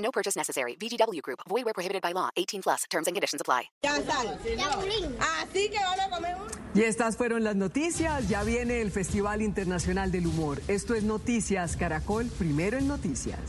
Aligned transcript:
No 0.00 0.10
purchase 0.10 0.36
necessary. 0.36 0.76
VGW 0.76 1.20
Group. 1.22 1.40
Void 1.48 1.64
where 1.64 1.74
prohibited 1.74 2.02
by 2.02 2.12
law. 2.12 2.30
18 2.36 2.62
plus. 2.62 2.84
Terms 2.90 3.06
and 3.06 3.14
conditions 3.14 3.40
apply. 3.40 3.70
Ya 3.82 3.94
sal. 4.02 4.38
Así 4.38 5.68
que 5.70 5.78
van 5.78 6.00
a 6.00 6.10
comer 6.10 6.36
un... 6.36 6.60
Y 6.74 6.82
estas 6.82 7.16
fueron 7.16 7.44
las 7.44 7.56
noticias. 7.56 8.28
Ya 8.28 8.42
viene 8.44 8.80
el 8.80 8.90
Festival 8.90 9.42
Internacional 9.42 10.10
del 10.10 10.26
Humor. 10.26 10.60
Esto 10.68 10.94
es 10.94 11.02
Noticias 11.02 11.76
Caracol, 11.76 12.26
primero 12.38 12.78
en 12.78 12.88
noticias. 12.88 13.40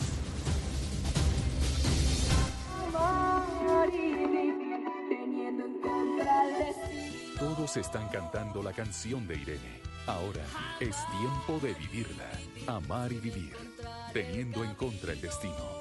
Todos 7.40 7.78
están 7.78 8.08
cantando 8.10 8.64
la 8.64 8.74
canción 8.74 9.28
de 9.28 9.36
Irene. 9.36 9.82
Ahora 10.08 10.44
es 10.80 10.96
tiempo 11.20 11.60
de 11.62 11.74
vivirla. 11.76 12.30
Amar 12.68 13.12
y 13.12 13.20
vivir. 13.20 13.56
Teniendo 14.14 14.64
en 14.64 14.74
contra 14.76 15.14
el 15.14 15.22
destino. 15.22 15.81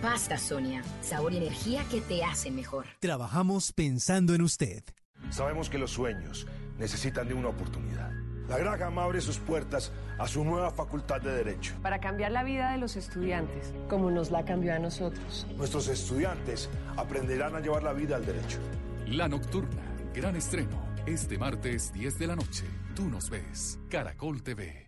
Pasta 0.00 0.38
Sonia, 0.38 0.82
sabor 1.00 1.32
y 1.32 1.38
energía 1.38 1.84
que 1.90 2.00
te 2.00 2.22
hacen 2.22 2.54
mejor. 2.54 2.86
Trabajamos 3.00 3.72
pensando 3.72 4.32
en 4.34 4.42
usted. 4.42 4.84
Sabemos 5.30 5.68
que 5.68 5.78
los 5.78 5.90
sueños 5.90 6.46
necesitan 6.78 7.26
de 7.26 7.34
una 7.34 7.48
oportunidad. 7.48 8.12
La 8.48 8.58
Graham 8.58 8.98
abre 8.98 9.20
sus 9.20 9.38
puertas 9.38 9.92
a 10.18 10.26
su 10.28 10.44
nueva 10.44 10.70
facultad 10.70 11.20
de 11.20 11.32
Derecho. 11.32 11.74
Para 11.82 12.00
cambiar 12.00 12.30
la 12.30 12.44
vida 12.44 12.72
de 12.72 12.78
los 12.78 12.96
estudiantes, 12.96 13.74
como 13.88 14.10
nos 14.10 14.30
la 14.30 14.44
cambió 14.44 14.72
a 14.72 14.78
nosotros. 14.78 15.46
Nuestros 15.56 15.88
estudiantes 15.88 16.70
aprenderán 16.96 17.56
a 17.56 17.60
llevar 17.60 17.82
la 17.82 17.92
vida 17.92 18.16
al 18.16 18.24
derecho. 18.24 18.58
La 19.06 19.28
Nocturna, 19.28 19.82
gran 20.14 20.36
estreno. 20.36 20.80
Este 21.06 21.36
martes 21.38 21.92
10 21.92 22.18
de 22.18 22.26
la 22.26 22.36
noche. 22.36 22.64
Tú 22.94 23.08
nos 23.08 23.28
ves. 23.28 23.78
Caracol 23.90 24.42
TV. 24.42 24.87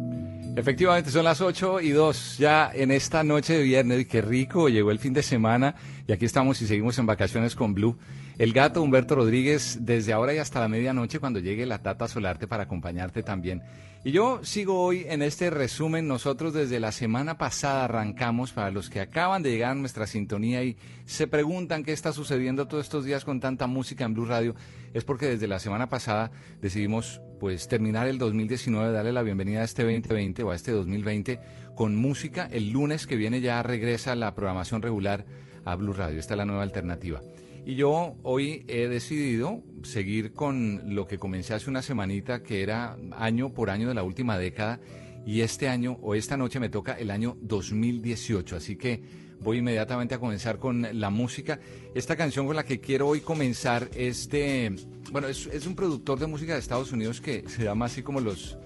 Efectivamente, 0.53 1.11
son 1.11 1.23
las 1.23 1.39
8 1.39 1.79
y 1.79 1.91
2 1.91 2.37
ya 2.37 2.69
en 2.73 2.91
esta 2.91 3.23
noche 3.23 3.53
de 3.53 3.63
viernes. 3.63 4.05
Qué 4.05 4.21
rico, 4.21 4.67
llegó 4.67 4.91
el 4.91 4.99
fin 4.99 5.13
de 5.13 5.23
semana 5.23 5.75
y 6.07 6.11
aquí 6.11 6.25
estamos 6.25 6.61
y 6.61 6.67
seguimos 6.67 6.99
en 6.99 7.05
vacaciones 7.05 7.55
con 7.55 7.73
Blue. 7.73 7.97
El 8.41 8.53
gato 8.53 8.81
Humberto 8.81 9.13
Rodríguez, 9.13 9.77
desde 9.81 10.13
ahora 10.13 10.33
y 10.33 10.39
hasta 10.39 10.59
la 10.59 10.67
medianoche, 10.67 11.19
cuando 11.19 11.37
llegue 11.37 11.67
la 11.67 11.83
Tata 11.83 12.07
Solarte 12.07 12.47
para 12.47 12.63
acompañarte 12.63 13.21
también. 13.21 13.61
Y 14.03 14.13
yo 14.13 14.43
sigo 14.43 14.81
hoy 14.81 15.05
en 15.07 15.21
este 15.21 15.51
resumen. 15.51 16.07
Nosotros 16.07 16.51
desde 16.51 16.79
la 16.79 16.91
semana 16.91 17.37
pasada 17.37 17.83
arrancamos, 17.83 18.51
para 18.51 18.71
los 18.71 18.89
que 18.89 18.99
acaban 18.99 19.43
de 19.43 19.51
llegar 19.51 19.73
a 19.73 19.75
nuestra 19.75 20.07
sintonía 20.07 20.63
y 20.63 20.75
se 21.05 21.27
preguntan 21.27 21.83
qué 21.83 21.93
está 21.93 22.13
sucediendo 22.13 22.67
todos 22.67 22.85
estos 22.85 23.05
días 23.05 23.25
con 23.25 23.39
tanta 23.39 23.67
música 23.67 24.05
en 24.05 24.15
Blue 24.15 24.25
Radio, 24.25 24.55
es 24.95 25.03
porque 25.03 25.27
desde 25.27 25.47
la 25.47 25.59
semana 25.59 25.87
pasada 25.87 26.31
decidimos 26.63 27.21
pues 27.39 27.67
terminar 27.67 28.07
el 28.07 28.17
2019, 28.17 28.91
darle 28.91 29.13
la 29.13 29.21
bienvenida 29.21 29.61
a 29.61 29.65
este 29.65 29.83
2020 29.83 30.41
o 30.41 30.49
a 30.49 30.55
este 30.55 30.71
2020 30.71 31.39
con 31.75 31.95
música. 31.95 32.49
El 32.51 32.71
lunes 32.71 33.05
que 33.05 33.17
viene 33.17 33.39
ya 33.39 33.61
regresa 33.61 34.15
la 34.15 34.33
programación 34.33 34.81
regular 34.81 35.25
a 35.63 35.75
Blue 35.75 35.93
Radio. 35.93 36.19
Esta 36.19 36.33
es 36.33 36.37
la 36.39 36.45
nueva 36.45 36.63
alternativa. 36.63 37.21
Y 37.65 37.75
yo 37.75 38.15
hoy 38.23 38.65
he 38.67 38.87
decidido 38.87 39.61
seguir 39.83 40.33
con 40.33 40.95
lo 40.95 41.07
que 41.07 41.19
comencé 41.19 41.53
hace 41.53 41.69
una 41.69 41.81
semanita, 41.81 42.41
que 42.41 42.63
era 42.63 42.97
año 43.11 43.53
por 43.53 43.69
año 43.69 43.87
de 43.87 43.93
la 43.93 44.03
última 44.03 44.37
década. 44.37 44.79
Y 45.25 45.41
este 45.41 45.67
año 45.67 45.99
o 46.01 46.15
esta 46.15 46.37
noche 46.37 46.59
me 46.59 46.69
toca 46.69 46.93
el 46.93 47.11
año 47.11 47.37
2018. 47.41 48.55
Así 48.55 48.75
que 48.75 49.03
voy 49.41 49.59
inmediatamente 49.59 50.15
a 50.15 50.19
comenzar 50.19 50.57
con 50.57 50.87
la 50.99 51.11
música. 51.11 51.59
Esta 51.93 52.15
canción 52.15 52.47
con 52.47 52.55
la 52.55 52.63
que 52.63 52.79
quiero 52.79 53.07
hoy 53.07 53.21
comenzar 53.21 53.89
es 53.95 54.27
de, 54.29 54.75
bueno, 55.11 55.27
es, 55.27 55.45
es 55.45 55.67
un 55.67 55.75
productor 55.75 56.19
de 56.19 56.25
música 56.25 56.53
de 56.53 56.59
Estados 56.59 56.91
Unidos 56.91 57.21
que 57.21 57.47
se 57.47 57.63
llama 57.63 57.85
así 57.85 58.01
como 58.01 58.19
los, 58.19 58.57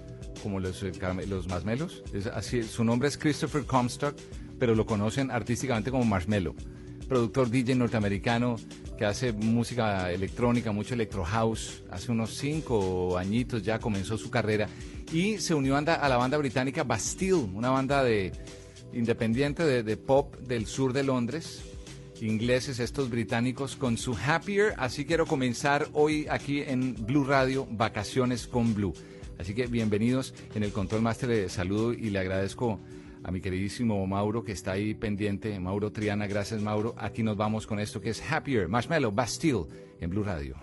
como 0.42 0.58
los, 0.58 0.82
eh, 0.82 0.92
los 1.28 1.48
Marshmellos. 1.48 2.02
Es 2.14 2.26
así, 2.26 2.62
su 2.62 2.82
nombre 2.84 3.08
es 3.08 3.18
Christopher 3.18 3.64
Comstock, 3.64 4.16
pero 4.58 4.74
lo 4.74 4.86
conocen 4.86 5.30
artísticamente 5.30 5.90
como 5.90 6.04
Marshmello. 6.06 6.54
Productor 7.08 7.50
DJ 7.50 7.74
norteamericano 7.76 8.56
que 8.96 9.04
hace 9.04 9.32
música 9.32 10.10
electrónica, 10.10 10.72
mucho 10.72 10.94
electro 10.94 11.24
house. 11.24 11.82
Hace 11.90 12.12
unos 12.12 12.34
cinco 12.34 13.18
añitos 13.18 13.62
ya 13.62 13.78
comenzó 13.78 14.16
su 14.16 14.30
carrera 14.30 14.68
y 15.12 15.38
se 15.38 15.54
unió 15.54 15.76
a 15.76 16.08
la 16.08 16.16
banda 16.16 16.38
británica 16.38 16.82
Bastille, 16.84 17.48
una 17.54 17.70
banda 17.70 18.02
de 18.02 18.32
independiente 18.92 19.82
de, 19.82 19.96
pop 19.96 20.34
del 20.36 20.66
sur 20.66 20.92
de 20.92 21.02
Londres 21.02 21.62
ingleses, 22.22 22.80
estos 22.80 23.10
británicos, 23.10 23.76
con 23.76 23.98
su 23.98 24.16
Happier. 24.16 24.72
Así 24.78 25.04
quiero 25.04 25.26
comenzar 25.26 25.86
hoy 25.92 26.26
aquí 26.30 26.62
en 26.62 26.94
Blue 27.06 27.24
Radio, 27.24 27.68
Vacaciones 27.70 28.46
con 28.46 28.74
Blue. 28.74 28.94
Así 29.38 29.54
que 29.54 29.66
bienvenidos 29.66 30.32
en 30.54 30.62
el 30.62 30.72
Control 30.72 31.02
Master. 31.02 31.28
Le 31.28 31.48
saludo 31.50 31.92
y 31.92 32.08
le 32.08 32.18
agradezco 32.18 32.80
a 33.26 33.32
mi 33.32 33.40
queridísimo 33.40 34.06
Mauro 34.06 34.44
que 34.44 34.52
está 34.52 34.72
ahí 34.72 34.94
pendiente. 34.94 35.58
Mauro 35.58 35.90
Triana, 35.90 36.28
gracias 36.28 36.62
Mauro. 36.62 36.94
Aquí 36.96 37.24
nos 37.24 37.36
vamos 37.36 37.66
con 37.66 37.80
esto 37.80 38.00
que 38.00 38.10
es 38.10 38.22
Happier, 38.30 38.68
Marshmallow, 38.68 39.10
Bastille 39.10 39.66
en 40.00 40.10
Blue 40.10 40.22
Radio. 40.22 40.54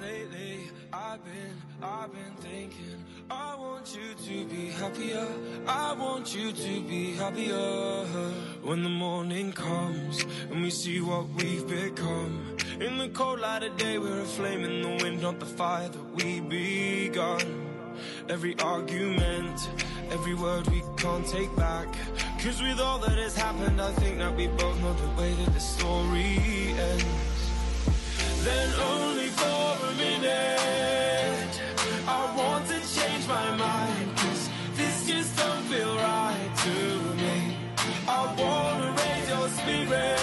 Every 18.27 18.55
argument, 18.59 19.59
Every 20.11 20.35
word 20.35 20.67
we 20.69 20.83
can't 20.97 21.25
take 21.27 21.55
back. 21.55 21.87
Cause 22.41 22.61
with 22.61 22.79
all 22.79 22.99
that 22.99 23.17
has 23.17 23.35
happened 23.35 23.81
I 23.81 23.91
think 23.93 24.17
that 24.19 24.35
we 24.35 24.47
both 24.47 24.79
know 24.81 24.93
the 24.93 25.21
way 25.21 25.33
that 25.33 25.53
the 25.53 25.59
story 25.59 26.37
ends. 26.89 27.05
Then 28.43 28.69
only 28.91 29.27
for 29.27 29.87
a 29.89 29.93
minute 29.97 31.61
I 32.07 32.35
want 32.37 32.67
to 32.67 32.79
change 32.95 33.27
my 33.27 33.55
mind. 33.55 34.17
Cause 34.17 34.49
this 34.75 35.07
just 35.07 35.37
don't 35.37 35.63
feel 35.71 35.95
right 35.95 36.51
to 36.65 36.75
me. 37.21 37.57
I 38.07 38.21
wanna 38.37 38.95
raise 38.97 39.29
your 39.29 39.49
spirit. 39.49 40.22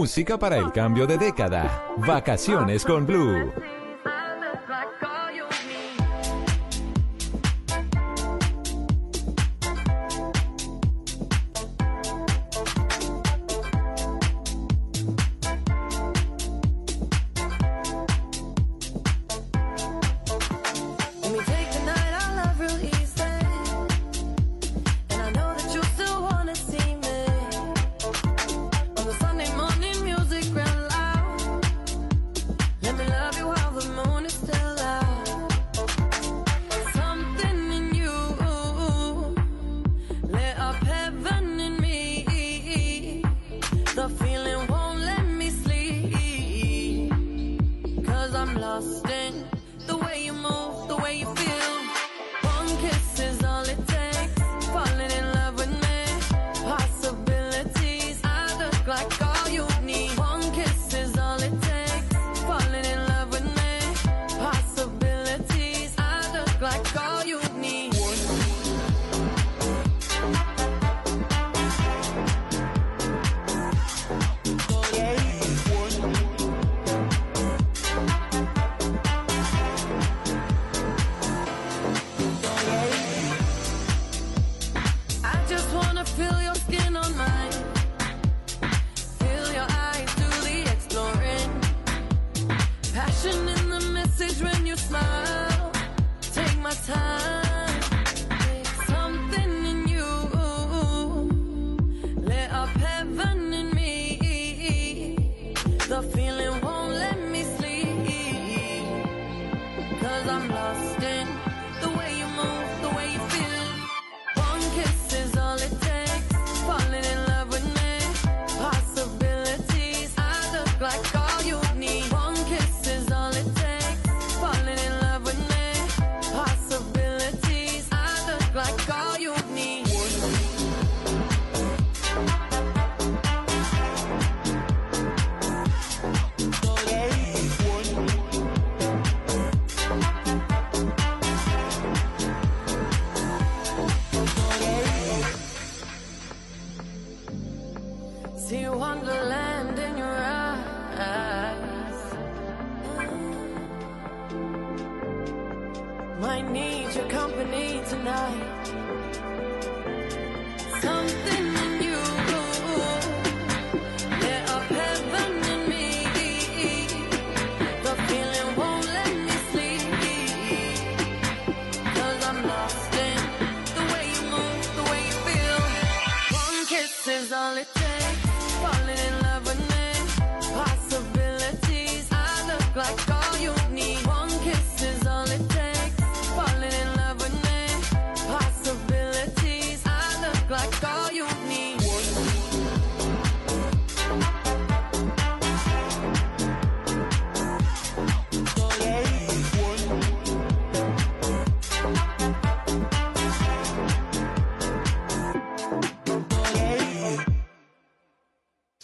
Música 0.00 0.38
para 0.38 0.56
el 0.56 0.72
cambio 0.72 1.06
de 1.06 1.18
década. 1.18 1.84
Vacaciones 1.98 2.86
con 2.86 3.04
Blue. 3.04 3.52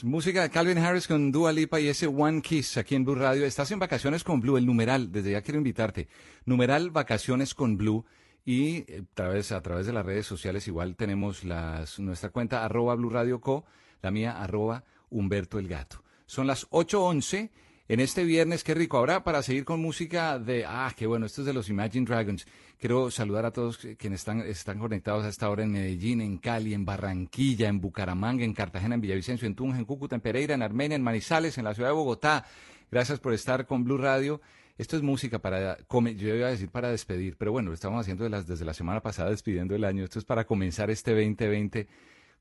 Música 0.06 0.42
de 0.42 0.50
Calvin 0.50 0.78
Harris 0.78 1.08
con 1.08 1.32
Dua 1.32 1.50
Lipa 1.50 1.80
y 1.80 1.88
ese 1.88 2.06
One 2.06 2.40
Kiss 2.40 2.76
aquí 2.76 2.94
en 2.94 3.04
Blue 3.04 3.16
Radio. 3.16 3.44
Estás 3.44 3.72
en 3.72 3.80
vacaciones 3.80 4.22
con 4.22 4.40
Blue, 4.40 4.56
el 4.56 4.64
numeral, 4.64 5.10
desde 5.10 5.32
ya 5.32 5.42
quiero 5.42 5.58
invitarte. 5.58 6.06
Numeral 6.44 6.92
Vacaciones 6.92 7.56
con 7.56 7.76
Blue 7.76 8.04
y 8.44 8.84
eh, 8.86 9.02
a 9.02 9.14
través, 9.14 9.48
de 9.48 9.92
las 9.92 10.06
redes 10.06 10.24
sociales 10.24 10.68
igual 10.68 10.94
tenemos 10.94 11.42
las, 11.42 11.98
nuestra 11.98 12.30
cuenta 12.30 12.64
arroba 12.64 12.94
Blue 12.94 13.10
Radio 13.10 13.40
Co, 13.40 13.64
la 14.00 14.12
mía 14.12 14.40
arroba 14.40 14.84
Humberto 15.10 15.58
el 15.58 15.66
Gato. 15.66 16.04
Son 16.26 16.46
las 16.46 16.70
8.11 16.70 17.50
en 17.88 18.00
este 18.00 18.24
viernes, 18.24 18.64
qué 18.64 18.74
rico. 18.74 18.96
Ahora 18.98 19.22
para 19.24 19.42
seguir 19.42 19.64
con 19.64 19.80
música 19.80 20.38
de, 20.38 20.64
ah, 20.66 20.92
qué 20.96 21.06
bueno, 21.06 21.26
esto 21.26 21.42
es 21.42 21.46
de 21.46 21.52
los 21.52 21.68
Imagine 21.68 22.04
Dragons. 22.06 22.46
Quiero 22.78 23.10
saludar 23.10 23.46
a 23.46 23.52
todos 23.52 23.78
quienes 23.98 24.20
están, 24.20 24.40
están 24.40 24.78
conectados 24.78 25.24
a 25.24 25.28
esta 25.28 25.48
hora 25.48 25.62
en 25.62 25.72
Medellín, 25.72 26.20
en 26.20 26.38
Cali, 26.38 26.74
en 26.74 26.84
Barranquilla, 26.84 27.68
en 27.68 27.80
Bucaramanga, 27.80 28.44
en 28.44 28.52
Cartagena, 28.54 28.96
en 28.96 29.00
Villavicencio, 29.00 29.46
en 29.46 29.54
Tunja, 29.54 29.78
en 29.78 29.84
Cúcuta, 29.84 30.14
en 30.14 30.20
Pereira, 30.20 30.54
en 30.54 30.62
Armenia, 30.62 30.96
en 30.96 31.02
Manizales, 31.02 31.56
en 31.58 31.64
la 31.64 31.74
ciudad 31.74 31.90
de 31.90 31.94
Bogotá. 31.94 32.44
Gracias 32.90 33.18
por 33.20 33.32
estar 33.32 33.66
con 33.66 33.84
Blue 33.84 33.98
Radio. 33.98 34.40
Esto 34.78 34.96
es 34.96 35.02
música 35.02 35.38
para, 35.38 35.78
yo 35.88 36.34
iba 36.34 36.48
a 36.48 36.50
decir 36.50 36.68
para 36.70 36.90
despedir, 36.90 37.36
pero 37.38 37.50
bueno, 37.50 37.68
lo 37.70 37.74
estamos 37.74 37.98
haciendo 38.00 38.24
de 38.24 38.30
las- 38.30 38.46
desde 38.46 38.66
la 38.66 38.74
semana 38.74 39.00
pasada, 39.00 39.30
despidiendo 39.30 39.74
el 39.74 39.84
año. 39.84 40.04
Esto 40.04 40.18
es 40.18 40.26
para 40.26 40.44
comenzar 40.44 40.90
este 40.90 41.12
2020 41.12 41.88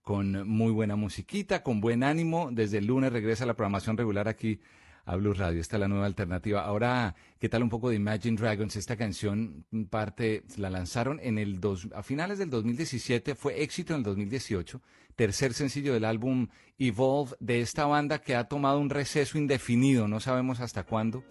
con 0.01 0.45
muy 0.47 0.71
buena 0.73 0.97
musiquita, 0.97 1.63
con 1.63 1.79
buen 1.79 2.03
ánimo. 2.03 2.49
Desde 2.51 2.79
el 2.79 2.87
lunes 2.87 3.13
regresa 3.13 3.45
la 3.45 3.53
programación 3.53 3.95
regular 3.95 4.27
aquí 4.27 4.59
a 5.05 5.15
Blue 5.15 5.33
Radio. 5.33 5.62
Esta 5.62 5.77
es 5.77 5.79
la 5.79 5.88
nueva 5.88 6.05
alternativa. 6.05 6.62
Ahora, 6.62 7.15
¿qué 7.39 7.47
tal 7.47 7.63
un 7.63 7.69
poco 7.69 7.89
de 7.89 7.95
Imagine 7.95 8.38
Dragons? 8.38 8.75
Esta 8.75 8.97
canción 8.97 9.65
mm, 9.71 9.83
parte, 9.83 10.43
la 10.57 10.69
lanzaron 10.69 11.19
en 11.21 11.38
el 11.38 11.59
dos, 11.59 11.88
a 11.95 12.03
finales 12.03 12.39
del 12.39 12.50
2017, 12.50 13.35
fue 13.35 13.62
éxito 13.62 13.93
en 13.93 14.00
el 14.00 14.03
2018, 14.03 14.81
tercer 15.15 15.53
sencillo 15.53 15.93
del 15.93 16.05
álbum 16.05 16.47
Evolve 16.77 17.35
de 17.39 17.62
esta 17.62 17.85
banda 17.85 18.19
que 18.19 18.35
ha 18.35 18.45
tomado 18.45 18.79
un 18.79 18.89
receso 18.89 19.38
indefinido, 19.38 20.07
no 20.07 20.19
sabemos 20.19 20.59
hasta 20.59 20.83
cuándo. 20.83 21.24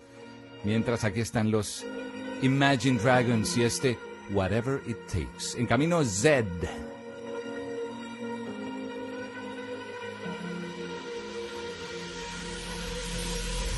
Mientras 0.64 1.04
aquí 1.04 1.20
están 1.20 1.50
los 1.50 1.84
Imagine 2.42 2.98
Dragons 2.98 3.56
y 3.58 3.64
este 3.64 3.98
Whatever 4.32 4.80
It 4.86 4.96
Takes. 5.08 5.58
En 5.58 5.66
camino 5.66 6.02
Z. 6.04 6.46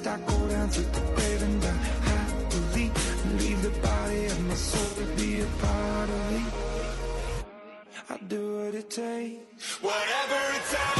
least 0.00 0.06
I 0.06 0.18
go 0.26 0.48
down 0.48 0.68
to 0.70 0.80
the 0.80 1.00
grave 1.14 1.42
and 1.42 1.62
die 1.62 1.68
happily. 1.68 2.90
Leave 3.38 3.62
the 3.62 3.70
body 3.80 4.26
of 4.26 4.46
my 4.46 4.54
soul 4.54 5.04
to 5.04 5.12
be 5.16 5.40
a 5.40 5.46
part 5.62 6.08
of 6.08 6.32
me. 6.32 6.44
I 8.08 8.16
do 8.28 8.56
what 8.58 8.74
it 8.74 8.90
takes. 8.90 9.82
Whatever 9.82 10.40
it 10.56 10.64
takes. 10.70 10.99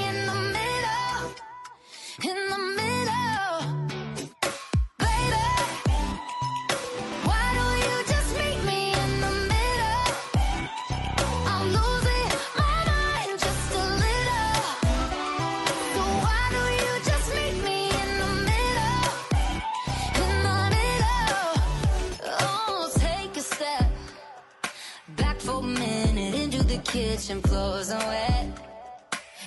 kitchen. 27.11 27.41
Floors 27.41 27.91
are 27.91 28.07
wet 28.07 28.47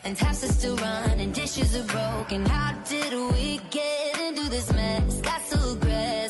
and 0.04 0.16
taps 0.16 0.44
are 0.44 0.52
still 0.52 0.76
running. 0.76 1.32
Dishes 1.32 1.74
are 1.74 1.88
broken. 1.96 2.44
How 2.44 2.72
did 2.88 3.12
we 3.32 3.60
get 3.70 4.20
into 4.20 4.50
this 4.50 4.70
mess? 4.72 5.20
Got 5.22 5.40
so 5.42 5.72
aggressive. 5.72 6.23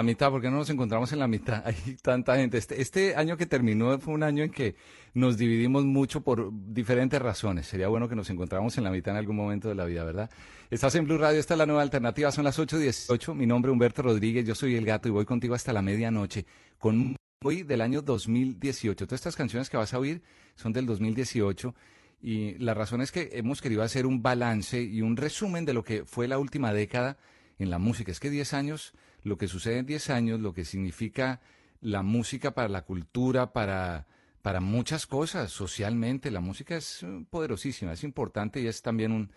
La 0.00 0.04
mitad, 0.04 0.30
porque 0.30 0.48
no 0.50 0.56
nos 0.56 0.70
encontramos 0.70 1.12
en 1.12 1.18
la 1.18 1.28
mitad. 1.28 1.62
Hay 1.66 1.96
tanta 2.00 2.36
gente. 2.36 2.56
Este, 2.56 2.80
este 2.80 3.16
año 3.16 3.36
que 3.36 3.44
terminó 3.44 3.98
fue 3.98 4.14
un 4.14 4.22
año 4.22 4.42
en 4.42 4.50
que 4.50 4.74
nos 5.12 5.36
dividimos 5.36 5.84
mucho 5.84 6.22
por 6.22 6.50
diferentes 6.52 7.20
razones. 7.20 7.66
Sería 7.66 7.88
bueno 7.88 8.08
que 8.08 8.16
nos 8.16 8.30
encontráramos 8.30 8.78
en 8.78 8.84
la 8.84 8.90
mitad 8.90 9.12
en 9.12 9.18
algún 9.18 9.36
momento 9.36 9.68
de 9.68 9.74
la 9.74 9.84
vida, 9.84 10.02
¿verdad? 10.04 10.30
Estás 10.70 10.94
en 10.94 11.04
Blue 11.04 11.18
Radio, 11.18 11.38
esta 11.38 11.54
es 11.54 11.58
la 11.58 11.66
nueva 11.66 11.82
alternativa, 11.82 12.32
son 12.32 12.44
las 12.44 12.58
8.18. 12.58 13.34
Mi 13.34 13.46
nombre 13.46 13.70
es 13.70 13.72
Humberto 13.74 14.02
Rodríguez, 14.02 14.46
yo 14.46 14.54
soy 14.54 14.74
el 14.76 14.86
gato 14.86 15.08
y 15.08 15.10
voy 15.10 15.26
contigo 15.26 15.54
hasta 15.54 15.72
la 15.72 15.82
medianoche 15.82 16.46
con 16.78 17.16
hoy 17.44 17.62
del 17.62 17.82
año 17.82 18.00
2018. 18.00 19.06
Todas 19.06 19.20
estas 19.20 19.36
canciones 19.36 19.68
que 19.68 19.76
vas 19.76 19.92
a 19.92 19.98
oír 19.98 20.22
son 20.54 20.72
del 20.72 20.86
2018 20.86 21.74
y 22.22 22.54
la 22.54 22.72
razón 22.72 23.02
es 23.02 23.12
que 23.12 23.30
hemos 23.32 23.60
querido 23.60 23.82
hacer 23.82 24.06
un 24.06 24.22
balance 24.22 24.80
y 24.80 25.02
un 25.02 25.16
resumen 25.16 25.66
de 25.66 25.74
lo 25.74 25.84
que 25.84 26.04
fue 26.06 26.26
la 26.26 26.38
última 26.38 26.72
década 26.72 27.18
en 27.58 27.68
la 27.68 27.78
música. 27.78 28.10
Es 28.12 28.20
que 28.20 28.30
10 28.30 28.54
años, 28.54 28.94
lo 29.22 29.36
que 29.36 29.48
sucede 29.48 29.78
en 29.78 29.86
10 29.86 30.10
años, 30.10 30.40
lo 30.40 30.52
que 30.52 30.64
significa 30.64 31.40
la 31.80 32.02
música 32.02 32.52
para 32.52 32.68
la 32.68 32.82
cultura, 32.82 33.52
para, 33.52 34.06
para 34.42 34.60
muchas 34.60 35.06
cosas, 35.06 35.50
socialmente, 35.50 36.30
la 36.30 36.40
música 36.40 36.76
es 36.76 37.02
eh, 37.02 37.24
poderosísima, 37.30 37.92
es 37.92 38.04
importante 38.04 38.60
y 38.60 38.66
es 38.66 38.82
también 38.82 39.12
un, 39.12 39.30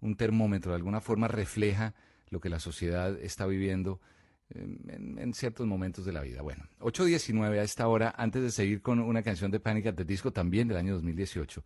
un 0.00 0.16
termómetro, 0.16 0.72
de 0.72 0.76
alguna 0.76 1.00
forma 1.00 1.28
refleja 1.28 1.94
lo 2.30 2.40
que 2.40 2.48
la 2.48 2.60
sociedad 2.60 3.18
está 3.20 3.46
viviendo 3.46 4.00
eh, 4.54 4.78
en, 5.18 5.34
ciertos 5.34 5.66
momentos 5.66 6.04
de 6.04 6.12
la 6.12 6.22
vida. 6.22 6.42
Bueno, 6.42 6.64
8.19 6.80 7.58
a 7.58 7.62
esta 7.62 7.88
hora, 7.88 8.14
antes 8.16 8.42
de 8.42 8.50
seguir 8.50 8.82
con 8.82 9.00
una 9.00 9.22
canción 9.22 9.50
de 9.50 9.60
Panic 9.60 9.94
the 9.94 10.04
Disco 10.04 10.32
también 10.32 10.68
del 10.68 10.76
año 10.76 10.94
2018. 10.94 11.64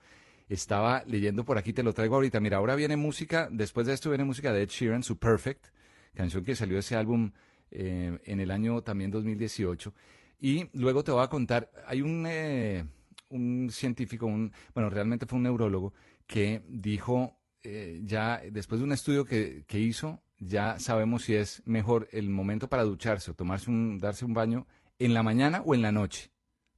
Estaba 0.48 1.04
leyendo 1.06 1.44
por 1.44 1.58
aquí, 1.58 1.72
te 1.72 1.82
lo 1.82 1.92
traigo 1.92 2.16
ahorita. 2.16 2.40
Mira, 2.40 2.58
ahora 2.58 2.74
viene 2.74 2.96
música, 2.96 3.48
después 3.50 3.86
de 3.86 3.94
esto 3.94 4.10
viene 4.10 4.24
música 4.24 4.52
de 4.52 4.62
Ed 4.62 4.68
Sheeran, 4.68 5.02
su 5.02 5.18
Perfect, 5.18 5.66
canción 6.14 6.44
que 6.44 6.56
salió 6.56 6.78
ese 6.78 6.96
álbum 6.96 7.32
eh, 7.72 8.18
en 8.24 8.40
el 8.40 8.50
año 8.50 8.82
también 8.82 9.10
2018. 9.10 9.94
Y 10.40 10.68
luego 10.74 11.02
te 11.04 11.12
voy 11.12 11.22
a 11.22 11.28
contar, 11.28 11.70
hay 11.86 12.02
un, 12.02 12.26
eh, 12.28 12.84
un 13.30 13.70
científico, 13.70 14.26
un, 14.26 14.52
bueno, 14.74 14.90
realmente 14.90 15.26
fue 15.26 15.38
un 15.38 15.44
neurólogo, 15.44 15.94
que 16.26 16.62
dijo, 16.68 17.38
eh, 17.62 18.00
ya 18.04 18.42
después 18.50 18.80
de 18.80 18.84
un 18.84 18.92
estudio 18.92 19.24
que, 19.24 19.64
que 19.66 19.78
hizo, 19.78 20.22
ya 20.38 20.78
sabemos 20.78 21.24
si 21.24 21.34
es 21.34 21.62
mejor 21.64 22.08
el 22.12 22.28
momento 22.28 22.68
para 22.68 22.82
ducharse 22.82 23.30
o 23.30 23.34
tomarse 23.34 23.70
un, 23.70 23.98
darse 23.98 24.24
un 24.24 24.34
baño 24.34 24.66
en 24.98 25.14
la 25.14 25.22
mañana 25.22 25.62
o 25.64 25.74
en 25.74 25.82
la 25.82 25.92
noche. 25.92 26.30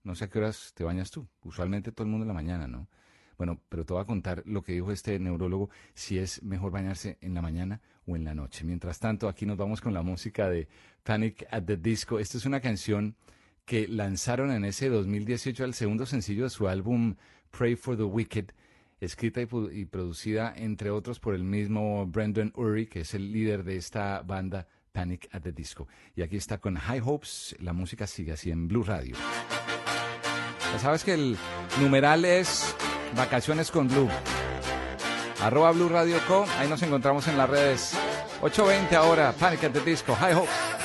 No 0.03 0.15
sé 0.15 0.25
a 0.25 0.31
qué 0.31 0.39
horas 0.39 0.73
te 0.75 0.85
bañas 0.85 1.11
tú. 1.11 1.27
Usualmente 1.43 1.91
todo 1.91 2.05
el 2.05 2.11
mundo 2.11 2.25
en 2.25 2.29
la 2.29 2.35
mañana, 2.35 2.67
¿no? 2.67 2.89
Bueno, 3.37 3.61
pero 3.69 3.85
te 3.85 3.93
voy 3.93 4.03
a 4.03 4.07
contar 4.07 4.43
lo 4.47 4.63
que 4.63 4.73
dijo 4.73 4.93
este 4.93 5.19
neurólogo, 5.19 5.71
si 5.95 6.19
es 6.19 6.43
mejor 6.43 6.73
bañarse 6.73 7.19
en 7.21 7.35
la 7.35 7.43
mañana 7.43 7.81
o 8.07 8.17
en 8.17 8.25
la 8.25 8.35
noche. 8.35 8.65
Mientras 8.65 8.99
tanto, 8.99 9.29
aquí 9.29 9.47
nos 9.47 9.57
vamos 9.57 9.81
con 9.81 9.95
la 9.95 10.03
música 10.03 10.49
de 10.49 10.69
Panic 11.03 11.47
at 11.51 11.65
the 11.65 11.77
Disco. 11.77 12.19
Esta 12.19 12.39
es 12.39 12.47
una 12.47 12.61
canción 12.61 13.17
que 13.65 13.89
lanzaron 13.89 14.51
en 14.51 14.65
ese 14.65 14.89
2018 14.89 15.65
el 15.65 15.75
segundo 15.75 16.07
sencillo 16.07 16.45
de 16.45 16.51
su 16.51 16.69
álbum 16.69 17.17
Pray 17.51 17.77
for 17.77 17.97
the 17.97 18.03
Wicked, 18.03 18.47
escrita 19.01 19.41
y 19.41 19.85
producida 19.87 20.53
entre 20.57 20.91
otros 20.91 21.21
por 21.21 21.35
el 21.35 21.45
mismo 21.45 22.07
Brendan 22.07 22.53
Urie, 22.57 22.89
que 22.89 23.01
es 23.01 23.15
el 23.15 23.33
líder 23.33 23.65
de 23.65 23.77
esta 23.77 24.23
banda 24.23 24.67
Panic 24.93 25.29
at 25.33 25.43
the 25.43 25.53
Disco. 25.53 25.89
Y 26.15 26.23
aquí 26.23 26.37
está 26.37 26.59
con 26.59 26.77
High 26.77 27.03
Hopes, 27.05 27.57
la 27.61 27.73
música 27.73 28.07
sigue 28.07 28.33
así 28.33 28.51
en 28.51 28.69
Blue 28.69 28.85
Radio. 28.85 29.17
Ya 30.73 30.79
sabes 30.79 31.05
que 31.05 31.15
el 31.15 31.37
numeral 31.81 32.25
es 32.25 32.75
Vacaciones 33.15 33.71
con 33.71 33.89
Blue. 33.89 34.09
Arroba 35.43 35.73
Blue 35.73 35.89
Radio 35.89 36.19
Co. 36.27 36.47
Ahí 36.59 36.69
nos 36.69 36.83
encontramos 36.83 37.29
en 37.29 37.37
las 37.37 37.49
redes. 37.49 37.95
8.20 38.43 38.93
ahora, 38.95 39.33
Panic 39.33 39.65
at 39.65 39.73
the 39.73 39.81
Disco, 39.81 40.15
High 40.15 40.35
Hopes. 40.35 40.84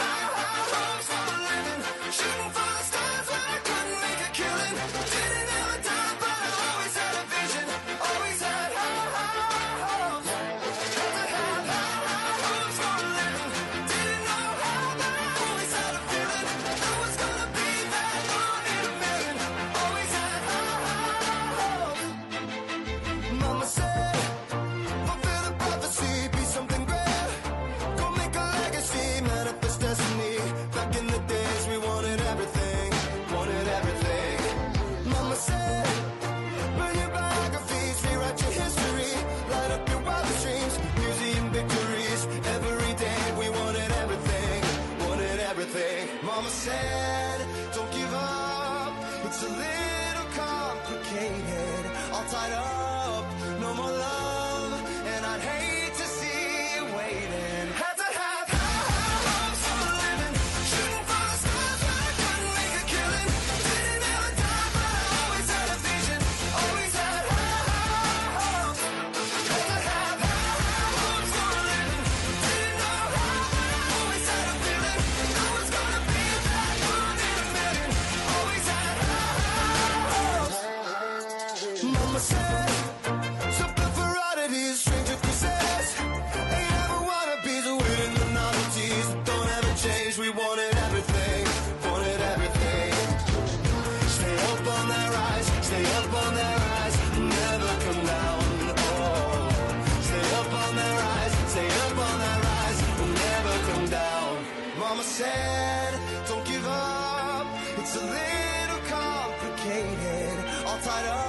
fight 110.90 111.06
on. 111.06 111.29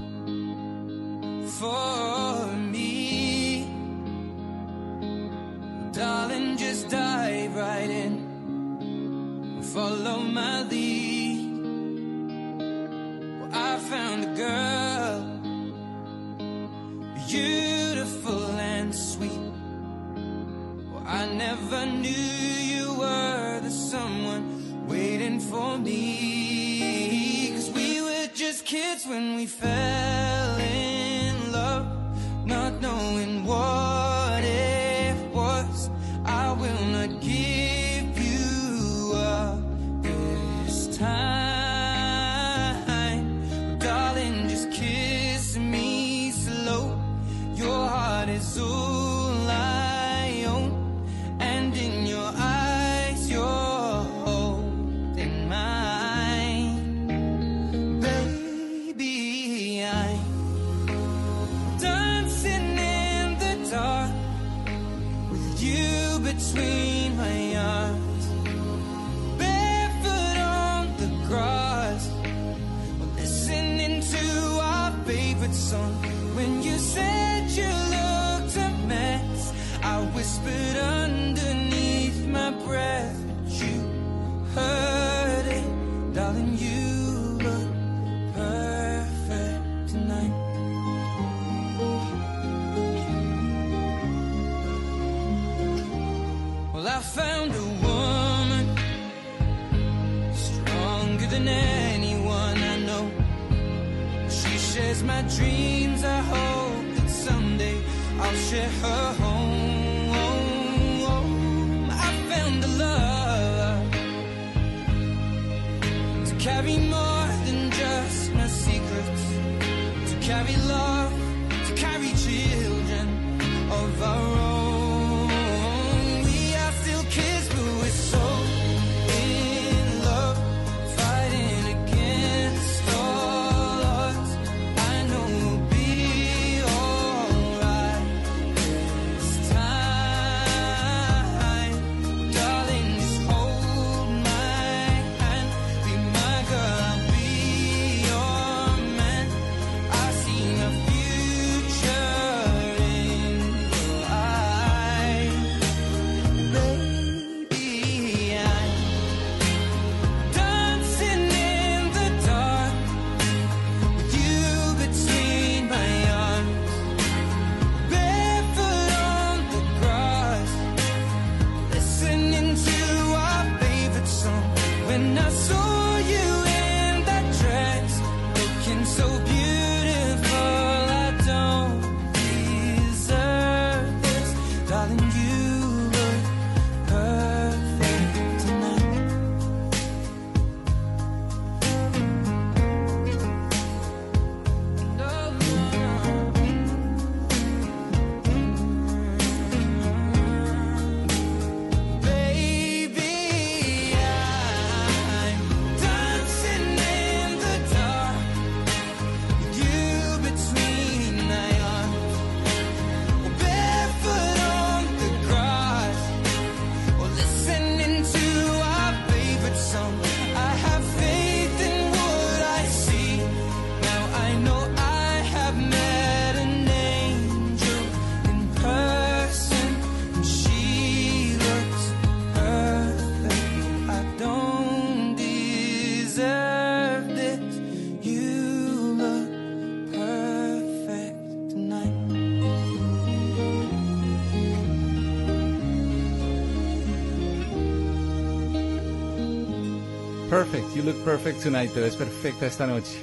You 250.75 250.83
look 250.83 251.03
perfect 251.03 251.41
tonight. 251.41 251.71
Te 251.73 251.81
ves 251.81 251.95
perfecta 251.95 252.45
esta 252.45 252.67
noche. 252.67 252.97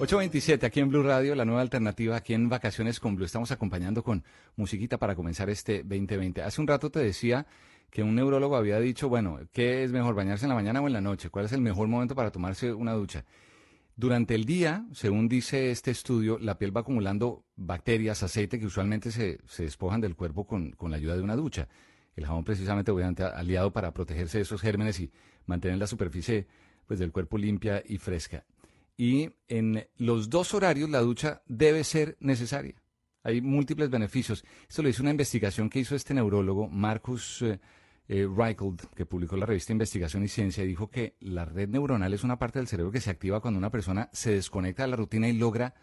8.27 0.00 0.64
aquí 0.64 0.80
en 0.80 0.88
Blue 0.88 1.02
Radio, 1.02 1.34
la 1.34 1.44
nueva 1.44 1.60
alternativa 1.60 2.16
aquí 2.16 2.34
en 2.34 2.48
Vacaciones 2.48 2.98
con 2.98 3.14
Blue. 3.14 3.24
Estamos 3.24 3.52
acompañando 3.52 4.02
con 4.02 4.24
musiquita 4.56 4.98
para 4.98 5.14
comenzar 5.14 5.48
este 5.50 5.84
2020. 5.84 6.42
Hace 6.42 6.60
un 6.60 6.66
rato 6.66 6.90
te 6.90 6.98
decía 6.98 7.46
que 7.90 8.02
un 8.02 8.14
neurólogo 8.14 8.56
había 8.56 8.80
dicho, 8.80 9.08
bueno, 9.08 9.38
¿qué 9.52 9.84
es 9.84 9.92
mejor, 9.92 10.14
bañarse 10.14 10.46
en 10.46 10.48
la 10.48 10.56
mañana 10.56 10.80
o 10.80 10.86
en 10.88 10.92
la 10.92 11.00
noche? 11.00 11.30
¿Cuál 11.30 11.44
es 11.44 11.52
el 11.52 11.60
mejor 11.60 11.86
momento 11.86 12.16
para 12.16 12.32
tomarse 12.32 12.72
una 12.72 12.92
ducha? 12.92 13.24
Durante 13.96 14.34
el 14.34 14.44
día, 14.44 14.84
según 14.92 15.28
dice 15.28 15.70
este 15.70 15.92
estudio, 15.92 16.38
la 16.40 16.58
piel 16.58 16.76
va 16.76 16.80
acumulando 16.80 17.44
bacterias, 17.54 18.24
aceite 18.24 18.58
que 18.58 18.66
usualmente 18.66 19.12
se, 19.12 19.38
se 19.46 19.62
despojan 19.62 20.00
del 20.00 20.16
cuerpo 20.16 20.46
con, 20.46 20.72
con 20.72 20.90
la 20.90 20.96
ayuda 20.96 21.14
de 21.14 21.22
una 21.22 21.36
ducha. 21.36 21.68
El 22.16 22.26
jabón 22.26 22.42
precisamente, 22.42 22.90
obviamente, 22.90 23.22
aliado 23.22 23.72
para 23.72 23.92
protegerse 23.92 24.38
de 24.38 24.42
esos 24.42 24.60
gérmenes 24.60 24.98
y 24.98 25.12
mantener 25.46 25.78
la 25.78 25.86
superficie 25.86 26.48
pues, 26.86 27.00
del 27.00 27.12
cuerpo 27.12 27.38
limpia 27.38 27.82
y 27.86 27.98
fresca. 27.98 28.44
Y 28.96 29.30
en 29.48 29.86
los 29.96 30.30
dos 30.30 30.54
horarios 30.54 30.88
la 30.90 31.00
ducha 31.00 31.42
debe 31.46 31.84
ser 31.84 32.16
necesaria. 32.20 32.74
Hay 33.22 33.40
múltiples 33.40 33.90
beneficios. 33.90 34.44
Esto 34.68 34.82
lo 34.82 34.88
hizo 34.88 35.02
una 35.02 35.10
investigación 35.10 35.70
que 35.70 35.80
hizo 35.80 35.96
este 35.96 36.14
neurólogo, 36.14 36.68
Marcus 36.68 37.42
eh, 37.42 37.58
eh, 38.06 38.28
Reichelt, 38.30 38.82
que 38.94 39.06
publicó 39.06 39.36
la 39.36 39.46
revista 39.46 39.72
Investigación 39.72 40.22
y 40.24 40.28
Ciencia, 40.28 40.62
y 40.62 40.68
dijo 40.68 40.90
que 40.90 41.16
la 41.20 41.46
red 41.46 41.68
neuronal 41.68 42.12
es 42.12 42.22
una 42.22 42.38
parte 42.38 42.58
del 42.58 42.68
cerebro 42.68 42.92
que 42.92 43.00
se 43.00 43.10
activa 43.10 43.40
cuando 43.40 43.58
una 43.58 43.70
persona 43.70 44.10
se 44.12 44.32
desconecta 44.32 44.82
de 44.82 44.90
la 44.90 44.96
rutina 44.96 45.26
y 45.26 45.32
logra 45.32 45.74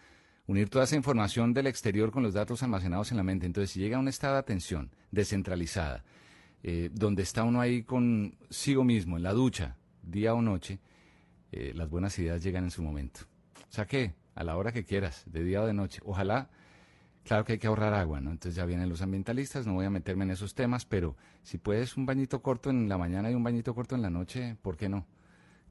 unir 0.45 0.69
toda 0.69 0.83
esa 0.83 0.95
información 0.95 1.53
del 1.53 1.67
exterior 1.67 2.11
con 2.11 2.23
los 2.23 2.33
datos 2.33 2.61
almacenados 2.61 3.11
en 3.11 3.17
la 3.17 3.23
mente. 3.23 3.45
Entonces, 3.47 3.71
si 3.71 3.79
llega 3.79 3.97
a 3.97 3.99
un 3.99 4.07
estado 4.07 4.33
de 4.33 4.39
atención 4.39 4.91
descentralizada, 5.09 6.03
eh, 6.61 6.91
donde 6.93 7.23
está 7.23 7.43
uno 7.43 7.59
ahí 7.59 7.83
consigo 7.83 8.83
mismo, 8.83 9.17
en 9.17 9.23
la 9.23 9.33
ducha, 9.33 9.77
día 10.03 10.35
o 10.35 10.41
noche, 10.43 10.79
eh, 11.51 11.73
las 11.75 11.89
buenas 11.89 12.17
ideas 12.19 12.43
llegan 12.43 12.63
en 12.63 12.71
su 12.71 12.81
momento. 12.81 13.21
O 13.69 13.73
sea 13.73 13.85
que, 13.85 14.13
a 14.35 14.43
la 14.43 14.55
hora 14.57 14.71
que 14.71 14.83
quieras, 14.83 15.23
de 15.25 15.43
día 15.43 15.61
o 15.61 15.65
de 15.65 15.73
noche. 15.73 16.01
Ojalá, 16.05 16.49
claro 17.23 17.45
que 17.45 17.53
hay 17.53 17.59
que 17.59 17.67
ahorrar 17.67 17.93
agua, 17.93 18.21
¿no? 18.21 18.31
Entonces 18.31 18.55
ya 18.55 18.65
vienen 18.65 18.89
los 18.89 19.01
ambientalistas, 19.01 19.67
no 19.67 19.73
voy 19.73 19.85
a 19.85 19.89
meterme 19.89 20.23
en 20.23 20.31
esos 20.31 20.55
temas, 20.55 20.85
pero 20.85 21.15
si 21.43 21.57
puedes 21.57 21.97
un 21.97 22.05
bañito 22.05 22.41
corto 22.41 22.69
en 22.69 22.87
la 22.87 22.97
mañana 22.97 23.29
y 23.31 23.35
un 23.35 23.43
bañito 23.43 23.75
corto 23.75 23.95
en 23.95 24.01
la 24.01 24.09
noche, 24.09 24.55
¿por 24.61 24.77
qué 24.77 24.89
no? 24.89 25.05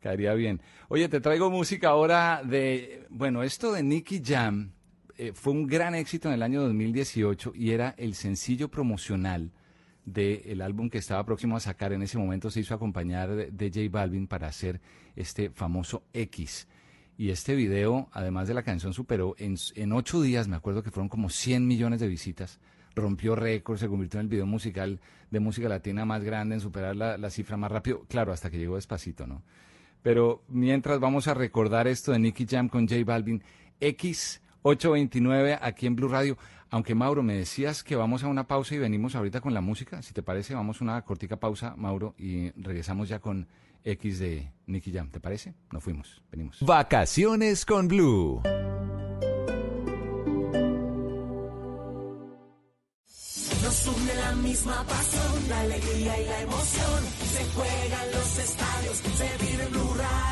Caería 0.01 0.33
bien. 0.35 0.63
Oye, 0.89 1.09
te 1.09 1.21
traigo 1.21 1.51
música 1.51 1.89
ahora 1.89 2.43
de, 2.43 3.07
bueno, 3.11 3.43
esto 3.43 3.73
de 3.73 3.83
Nicky 3.83 4.23
Jam 4.25 4.73
eh, 5.19 5.33
fue 5.35 5.53
un 5.53 5.67
gran 5.67 5.95
éxito 5.95 6.29
en 6.29 6.35
el 6.35 6.43
año 6.43 6.63
2018 6.63 7.53
y 7.55 7.73
era 7.73 7.95
el 7.99 8.15
sencillo 8.15 8.71
promocional 8.71 9.53
del 10.05 10.61
álbum 10.63 10.91
que 10.91 10.99
estaba 10.99 11.25
próximo 11.25 11.57
a 11.57 11.61
sacar. 11.61 11.93
En 11.93 12.03
ese 12.03 12.19
momento 12.19 12.51
se 12.51 12.61
hizo 12.61 12.75
acompañar 12.75 13.35
de, 13.35 13.69
J 13.69 13.81
Balvin 13.91 14.27
para 14.27 14.49
hacer 14.49 14.81
este 15.17 15.51
famoso 15.51 16.03
X. 16.13 16.69
Y 17.17 17.31
este 17.31 17.55
video, 17.55 18.09
además 18.13 18.49
de 18.49 18.55
la 18.55 18.63
canción, 18.63 18.95
superó 18.95 19.35
en, 19.39 19.57
en 19.75 19.93
ocho 19.93 20.23
días, 20.23 20.49
me 20.49 20.57
acuerdo 20.57 20.83
que 20.83 20.91
fueron 20.91 21.09
como 21.09 21.29
100 21.29 21.67
millones 21.67 22.01
de 22.01 22.09
visitas. 22.09 22.61
Rompió 22.95 23.37
récords, 23.37 23.81
se 23.81 23.89
convirtió 23.89 24.19
en 24.19 24.25
el 24.25 24.31
video 24.31 24.47
musical 24.47 25.01
de 25.31 25.41
música 25.41 25.69
latina 25.69 26.05
más 26.05 26.25
grande, 26.25 26.55
en 26.55 26.61
superar 26.61 26.97
la, 26.97 27.19
la 27.19 27.31
cifra 27.31 27.57
más 27.57 27.71
rápido. 27.71 28.05
Claro, 28.09 28.33
hasta 28.33 28.51
que 28.51 28.59
llegó 28.59 28.77
despacito, 28.77 29.27
¿no? 29.27 29.43
Pero 30.03 30.43
mientras 30.49 30.99
vamos 30.99 31.29
a 31.29 31.35
recordar 31.35 31.87
esto 31.87 32.13
de 32.13 32.19
Nicky 32.19 32.47
Jam 32.49 32.69
con 32.69 32.89
J 32.89 33.05
Balvin, 33.05 33.43
X829 33.81 35.59
aquí 35.61 35.87
en 35.87 35.97
Blue 35.97 36.09
Radio. 36.09 36.39
Aunque 36.71 36.95
Mauro, 36.95 37.23
me 37.23 37.35
decías 37.35 37.83
que 37.83 37.97
vamos 37.97 38.23
a 38.23 38.29
una 38.29 38.47
pausa 38.47 38.75
y 38.77 38.79
venimos 38.79 39.17
ahorita 39.17 39.41
con 39.41 39.53
la 39.53 39.61
música. 39.61 40.03
Si 40.03 40.15
te 40.15 40.23
parece, 40.23 40.55
vamos 40.55 40.81
a 40.81 40.85
una 40.85 41.03
cortica 41.03 41.37
pausa, 41.37 41.75
Mauro, 41.77 42.15
y 42.17 42.51
regresamos 42.53 43.09
ya 43.09 43.19
con 43.19 43.49
X 43.83 44.21
de 44.21 44.53
Nicky 44.67 44.93
Jam. 44.93 45.11
¿Te 45.11 45.19
parece? 45.19 45.55
Nos 45.73 45.83
fuimos, 45.83 46.23
venimos. 46.31 46.59
Vacaciones 46.61 47.67
con 47.67 47.89
Blue. 47.89 48.41
Nos 53.63 53.87
une 53.87 54.15
la 54.15 54.33
misma 54.37 54.85
pasión, 54.85 55.49
la 55.49 55.61
alegría 55.61 56.23
y 56.23 56.25
la 56.25 56.41
emoción. 56.43 57.05
Se 57.33 57.45
juegan 57.47 58.11
los 58.13 58.39
estadios, 58.39 58.97
se 58.97 59.47
vive 59.47 59.65
en 59.65 59.71
Blue 59.73 59.95
Radio. 59.95 60.30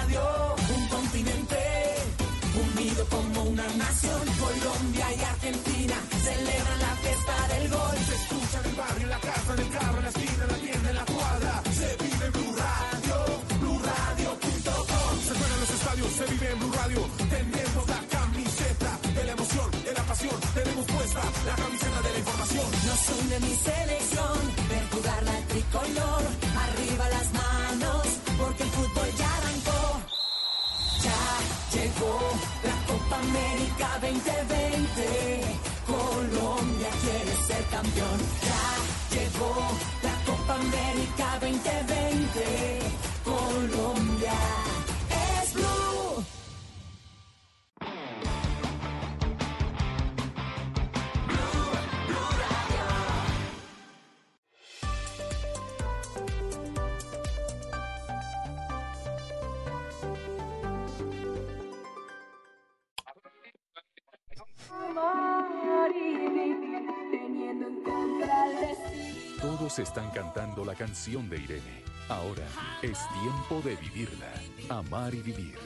Todos 69.68 69.80
están 69.80 70.10
cantando 70.12 70.64
la 70.64 70.74
canción 70.74 71.28
de 71.28 71.36
Irene. 71.36 71.82
Ahora 72.08 72.46
es 72.80 72.98
tiempo 73.20 73.60
de 73.62 73.76
vivirla. 73.76 74.32
Amar 74.70 75.14
y 75.14 75.20
vivir. 75.20 75.58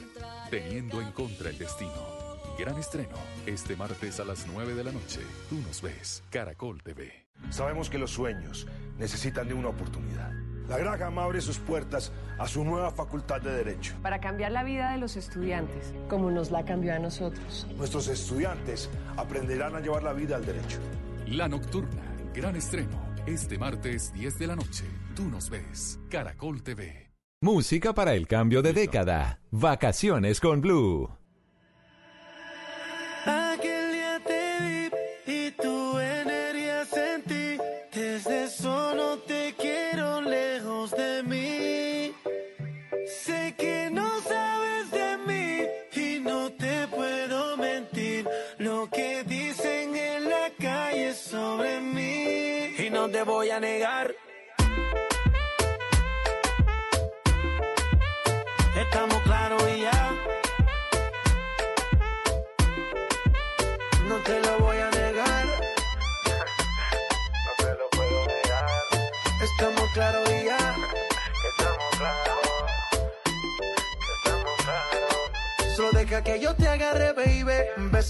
Teniendo 0.49 0.99
en 0.99 1.13
contra 1.13 1.49
el 1.49 1.57
destino. 1.57 1.93
Gran 2.59 2.77
estreno. 2.77 3.15
Este 3.45 3.77
martes 3.77 4.19
a 4.19 4.25
las 4.25 4.45
9 4.45 4.75
de 4.75 4.83
la 4.83 4.91
noche. 4.91 5.21
Tú 5.49 5.55
nos 5.65 5.81
ves. 5.81 6.21
Caracol 6.31 6.83
TV. 6.83 7.13
Sabemos 7.49 7.89
que 7.89 7.97
los 7.97 8.11
sueños 8.11 8.67
necesitan 8.99 9.47
de 9.47 9.53
una 9.53 9.69
oportunidad. 9.69 10.33
La 10.67 10.77
Graham 10.77 11.19
abre 11.19 11.39
sus 11.39 11.59
puertas 11.59 12.11
a 12.39 12.45
su 12.49 12.65
nueva 12.65 12.91
facultad 12.91 13.39
de 13.39 13.51
Derecho. 13.51 13.95
Para 14.01 14.19
cambiar 14.19 14.51
la 14.51 14.65
vida 14.65 14.91
de 14.91 14.97
los 14.97 15.15
estudiantes, 15.15 15.93
como 16.09 16.29
nos 16.29 16.51
la 16.51 16.65
cambió 16.65 16.93
a 16.93 16.99
nosotros. 16.99 17.65
Nuestros 17.77 18.09
estudiantes 18.09 18.89
aprenderán 19.15 19.77
a 19.77 19.79
llevar 19.79 20.03
la 20.03 20.11
vida 20.11 20.35
al 20.35 20.45
derecho. 20.45 20.79
La 21.25 21.47
Nocturna. 21.47 22.03
Gran 22.33 22.57
estreno. 22.57 23.12
Este 23.25 23.57
martes 23.57 24.11
10 24.13 24.37
de 24.37 24.47
la 24.47 24.55
noche. 24.57 24.83
Tú 25.15 25.23
nos 25.29 25.49
ves. 25.49 25.97
Caracol 26.09 26.61
TV. 26.61 27.09
Música 27.41 27.93
para 27.93 28.15
el 28.15 28.27
cambio 28.27 28.61
de 28.61 28.73
década. 28.73 29.39
Vacaciones 29.49 30.41
con 30.41 30.59
Blue. 30.59 31.09
Negar. 53.59 54.12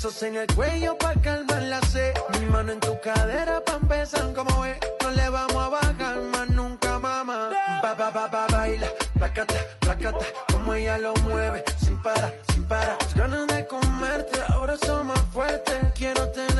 Besos 0.04 0.24
en 0.24 0.36
el 0.36 0.48
cuello 0.48 0.98
pa' 0.98 1.14
calmar 1.22 1.62
la 1.62 1.80
sed. 1.80 2.14
Mi 2.38 2.46
mano 2.48 2.74
en 2.74 2.82
tu 2.82 3.00
cadera 3.00 3.64
pa' 3.64 3.76
empezar 3.76 4.34
como 4.34 4.60
ve. 4.60 4.78
No 5.02 5.12
le 5.12 5.30
vamos 5.30 5.56
a 5.56 5.70
bajar 5.70 6.20
más 6.24 6.50
nunca, 6.50 7.00
mamá. 7.00 7.52
Ba, 7.82 7.94
ba, 7.94 8.12
ba, 8.12 8.28
ba, 8.28 8.46
baila. 8.52 8.88
Placata, 9.18 9.56
placata. 9.80 10.26
Como 10.52 10.74
ella 10.74 10.98
lo 10.98 11.14
mueve. 11.24 11.64
Sin 11.78 11.96
parar, 12.04 12.34
sin 12.52 12.66
parar. 12.66 12.98
Las 13.00 13.16
ganas 13.16 13.48
de 13.48 13.66
comerte 13.66 14.42
ahora 14.50 14.76
son 14.76 15.08
más 15.08 15.22
fuertes. 15.32 15.78
Quiero 15.96 16.28
tenerte 16.32 16.53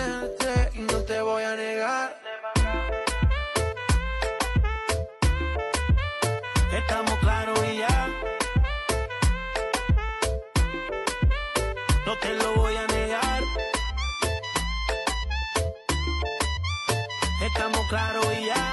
Claros 17.94 18.26
y 18.34 18.46
ya. 18.48 18.73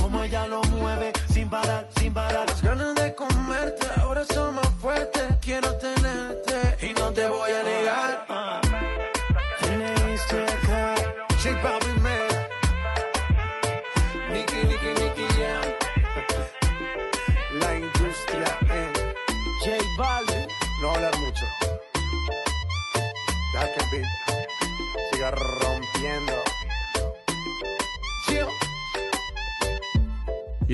Como 0.00 0.24
ella 0.24 0.48
lo 0.48 0.62
mueve, 0.64 1.12
sin 1.32 1.48
parar, 1.48 1.86
sin 1.96 2.12
parar. 2.12 2.48
Las 2.48 2.60
ganas 2.60 2.94
de 2.96 3.14
comerte 3.14 3.86
ahora 4.00 4.24
son 4.24 4.56
más 4.56 4.68
fuertes. 4.80 5.22
Quiero 5.40 5.72
tenerte 5.76 6.86
y 6.86 6.92
no 6.94 7.12
te 7.12 7.28
voy 7.28 7.52
a 7.52 7.62
negar. 7.62 8.23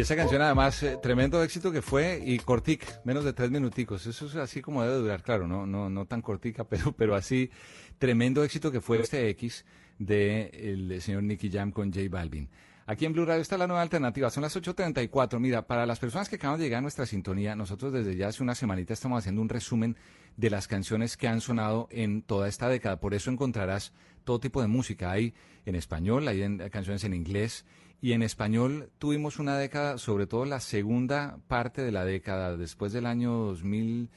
Y 0.01 0.03
esa 0.03 0.17
canción 0.17 0.41
además, 0.41 0.83
eh, 0.83 0.97
tremendo 1.03 1.43
éxito 1.45 1.71
que 1.71 1.83
fue 1.83 2.23
y 2.25 2.39
cortic, 2.39 3.05
menos 3.05 3.23
de 3.23 3.35
tres 3.35 3.51
minuticos. 3.51 4.07
Eso 4.07 4.25
es 4.25 4.35
así 4.37 4.63
como 4.63 4.83
debe 4.83 4.95
durar, 4.95 5.23
claro, 5.23 5.47
no, 5.47 5.67
no, 5.67 5.91
no 5.91 6.07
tan 6.07 6.23
cortica, 6.23 6.65
pero, 6.71 6.93
pero 6.93 7.15
así, 7.15 7.51
tremendo 7.99 8.43
éxito 8.43 8.73
que 8.73 8.81
fue 8.81 8.99
este 9.03 9.29
X 9.29 9.67
de 9.99 10.47
el 10.55 11.03
señor 11.03 11.25
Nicky 11.25 11.51
Jam 11.51 11.71
con 11.71 11.93
J 11.93 12.07
Balvin. 12.09 12.49
Aquí 12.87 13.05
en 13.05 13.13
Blue 13.13 13.27
Radio 13.27 13.43
está 13.43 13.59
la 13.59 13.67
nueva 13.67 13.83
alternativa, 13.83 14.31
son 14.31 14.43
las 14.43 14.57
8.34. 14.57 15.39
Mira, 15.39 15.67
para 15.67 15.85
las 15.85 15.99
personas 15.99 16.31
que 16.31 16.37
acaban 16.37 16.59
de 16.59 16.65
llegar 16.65 16.79
a 16.79 16.81
nuestra 16.81 17.05
sintonía, 17.05 17.55
nosotros 17.55 17.93
desde 17.93 18.17
ya 18.17 18.29
hace 18.29 18.43
una 18.43 18.55
semanita 18.55 18.95
estamos 18.95 19.19
haciendo 19.19 19.43
un 19.43 19.51
resumen 19.51 19.99
de 20.39 20.49
las 20.49 20.67
canciones 20.67 21.19
que 21.19 21.29
han 21.29 21.43
sonado 21.43 21.89
en 21.91 22.23
toda 22.23 22.49
esta 22.49 22.71
década. 22.71 23.01
Por 23.01 23.13
eso 23.13 23.31
encontrarás 23.31 23.93
todo 24.25 24.41
tipo 24.41 24.63
de 24.63 24.67
música. 24.67 25.11
Hay 25.11 25.35
en 25.67 25.75
español, 25.75 26.27
hay 26.27 26.41
en- 26.41 26.71
canciones 26.71 27.05
en 27.05 27.13
inglés. 27.13 27.67
Y 28.03 28.13
en 28.13 28.23
español 28.23 28.91
tuvimos 28.99 29.39
una 29.39 29.59
década, 29.59 29.99
sobre 29.99 30.27
todo 30.27 30.47
la 30.47 30.61
segunda 30.61 31.39
parte 31.49 31.83
de 31.83 31.93
la 31.93 32.05
década, 32.05 32.57
después 32.57 32.93
del 32.93 33.05
año 33.05 33.33
2000, 33.33 34.09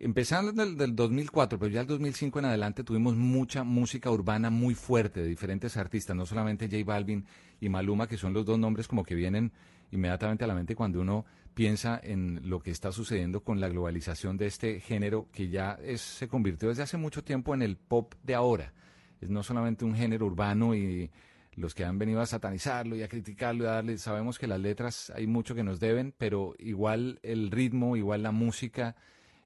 empezando 0.00 0.52
del, 0.52 0.76
del 0.76 0.96
2004, 0.96 1.58
pero 1.58 1.70
ya 1.70 1.82
el 1.82 1.86
2005 1.86 2.40
en 2.40 2.44
adelante 2.46 2.82
tuvimos 2.82 3.14
mucha 3.14 3.62
música 3.62 4.10
urbana 4.10 4.50
muy 4.50 4.74
fuerte 4.74 5.20
de 5.20 5.28
diferentes 5.28 5.76
artistas, 5.76 6.16
no 6.16 6.26
solamente 6.26 6.68
J 6.68 6.82
Balvin 6.84 7.24
y 7.60 7.68
Maluma, 7.68 8.08
que 8.08 8.16
son 8.16 8.32
los 8.32 8.44
dos 8.44 8.58
nombres 8.58 8.88
como 8.88 9.04
que 9.04 9.14
vienen 9.14 9.52
inmediatamente 9.92 10.44
a 10.44 10.48
la 10.48 10.54
mente 10.54 10.74
cuando 10.74 11.00
uno 11.00 11.24
piensa 11.54 12.00
en 12.02 12.48
lo 12.48 12.60
que 12.60 12.70
está 12.70 12.90
sucediendo 12.90 13.44
con 13.44 13.60
la 13.60 13.68
globalización 13.68 14.36
de 14.36 14.46
este 14.46 14.80
género 14.80 15.28
que 15.32 15.48
ya 15.48 15.78
es, 15.82 16.00
se 16.00 16.26
convirtió 16.26 16.68
desde 16.68 16.82
hace 16.82 16.96
mucho 16.96 17.22
tiempo 17.22 17.54
en 17.54 17.62
el 17.62 17.76
pop 17.76 18.14
de 18.22 18.34
ahora. 18.34 18.72
Es 19.20 19.30
no 19.30 19.42
solamente 19.42 19.84
un 19.84 19.94
género 19.94 20.26
urbano 20.26 20.74
y 20.74 21.10
los 21.54 21.74
que 21.74 21.84
han 21.84 21.98
venido 21.98 22.20
a 22.20 22.26
satanizarlo 22.26 22.96
y 22.96 23.02
a 23.02 23.08
criticarlo 23.08 23.64
y 23.64 23.66
a 23.66 23.72
darle, 23.72 23.98
sabemos 23.98 24.38
que 24.38 24.46
las 24.46 24.60
letras 24.60 25.12
hay 25.14 25.26
mucho 25.26 25.54
que 25.54 25.64
nos 25.64 25.80
deben, 25.80 26.14
pero 26.16 26.54
igual 26.58 27.18
el 27.22 27.50
ritmo, 27.50 27.96
igual 27.96 28.22
la 28.22 28.32
música 28.32 28.96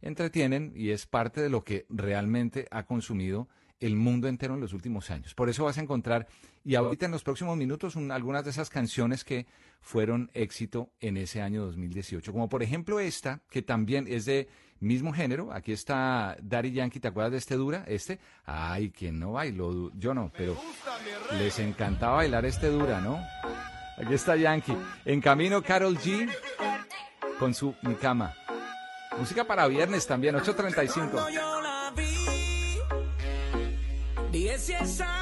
entretienen 0.02 0.72
y 0.76 0.90
es 0.90 1.06
parte 1.06 1.40
de 1.40 1.48
lo 1.48 1.64
que 1.64 1.86
realmente 1.88 2.66
ha 2.70 2.84
consumido 2.84 3.48
el 3.86 3.96
mundo 3.96 4.28
entero 4.28 4.54
en 4.54 4.60
los 4.60 4.72
últimos 4.72 5.10
años. 5.10 5.34
Por 5.34 5.50
eso 5.50 5.64
vas 5.64 5.76
a 5.76 5.82
encontrar, 5.82 6.26
y 6.64 6.74
ahorita 6.74 7.06
en 7.06 7.12
los 7.12 7.22
próximos 7.22 7.56
minutos, 7.56 7.96
un, 7.96 8.10
algunas 8.10 8.44
de 8.44 8.50
esas 8.50 8.70
canciones 8.70 9.24
que 9.24 9.46
fueron 9.82 10.30
éxito 10.32 10.90
en 11.00 11.18
ese 11.18 11.42
año 11.42 11.62
2018. 11.66 12.32
Como 12.32 12.48
por 12.48 12.62
ejemplo 12.62 12.98
esta, 12.98 13.42
que 13.50 13.60
también 13.60 14.06
es 14.08 14.24
de 14.24 14.48
mismo 14.80 15.12
género. 15.12 15.52
Aquí 15.52 15.72
está 15.72 16.36
Daddy 16.42 16.72
Yankee, 16.72 17.00
¿te 17.00 17.08
acuerdas 17.08 17.32
de 17.32 17.38
este 17.38 17.56
dura? 17.56 17.84
Este. 17.86 18.18
Ay, 18.46 18.90
quien 18.90 19.18
no 19.18 19.32
bailó, 19.32 19.92
yo 19.94 20.14
no, 20.14 20.32
pero 20.36 20.56
les 21.38 21.58
encantaba 21.58 22.16
bailar 22.16 22.46
este 22.46 22.68
dura, 22.68 23.00
¿no? 23.00 23.20
Aquí 23.98 24.14
está 24.14 24.34
Yankee. 24.34 24.76
En 25.04 25.20
camino, 25.20 25.62
Carol 25.62 25.98
G. 25.98 26.30
con 27.38 27.52
su 27.52 27.74
Mi 27.82 27.94
Cama. 27.94 28.34
Música 29.18 29.44
para 29.44 29.68
viernes 29.68 30.06
también, 30.06 30.34
835. 30.34 31.53
si 34.64 35.13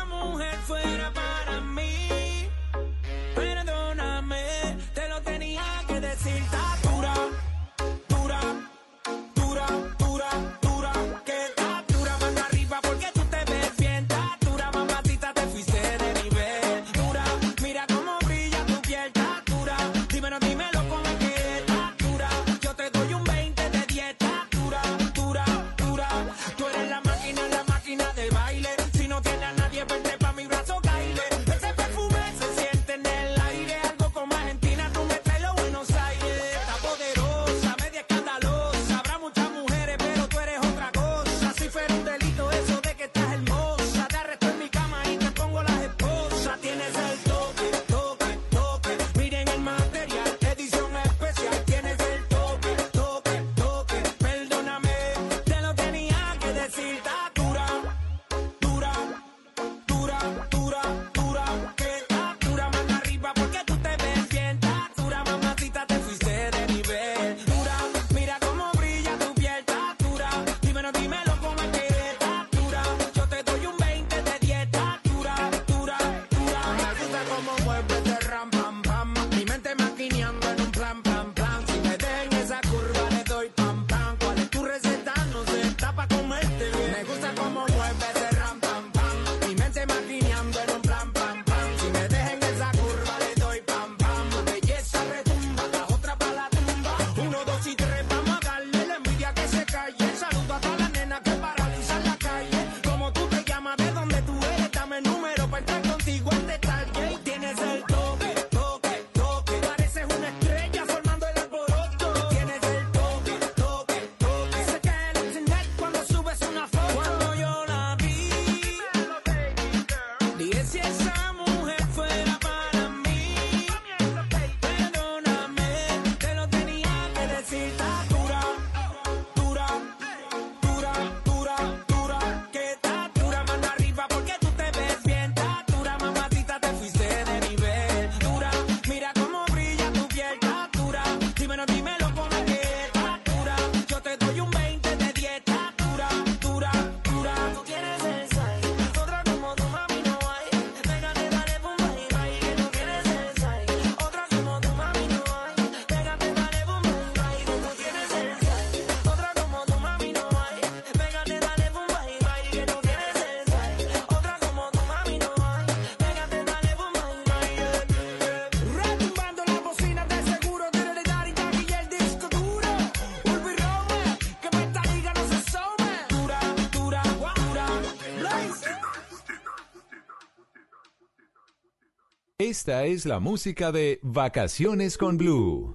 Esta 182.62 182.84
es 182.84 183.06
la 183.06 183.18
música 183.18 183.72
de 183.72 183.98
Vacaciones 184.02 184.96
con 184.96 185.18
Blue. 185.18 185.72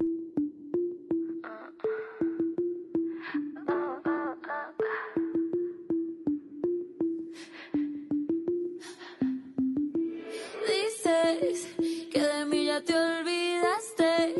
Dices 10.65 11.67
que 12.09 12.21
de 12.21 12.45
mí 12.45 12.67
ya 12.67 12.81
te 12.81 12.93
olvidaste 12.95 14.35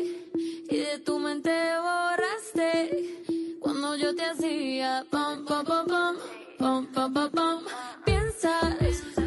y 0.70 0.76
de 0.78 0.98
tu 1.04 1.18
mente 1.18 1.50
borraste 1.82 3.58
cuando 3.60 3.94
yo 3.96 4.16
te 4.16 4.24
hacía 4.24 5.04
pam 5.10 5.44
pam 5.44 5.66
pam 5.66 5.86
pam 5.86 6.16
pam 6.58 6.86
pam 6.94 7.12
pam 7.12 7.30
pam 7.30 7.60
piensas 8.06 9.17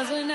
Nazlı 0.00 0.28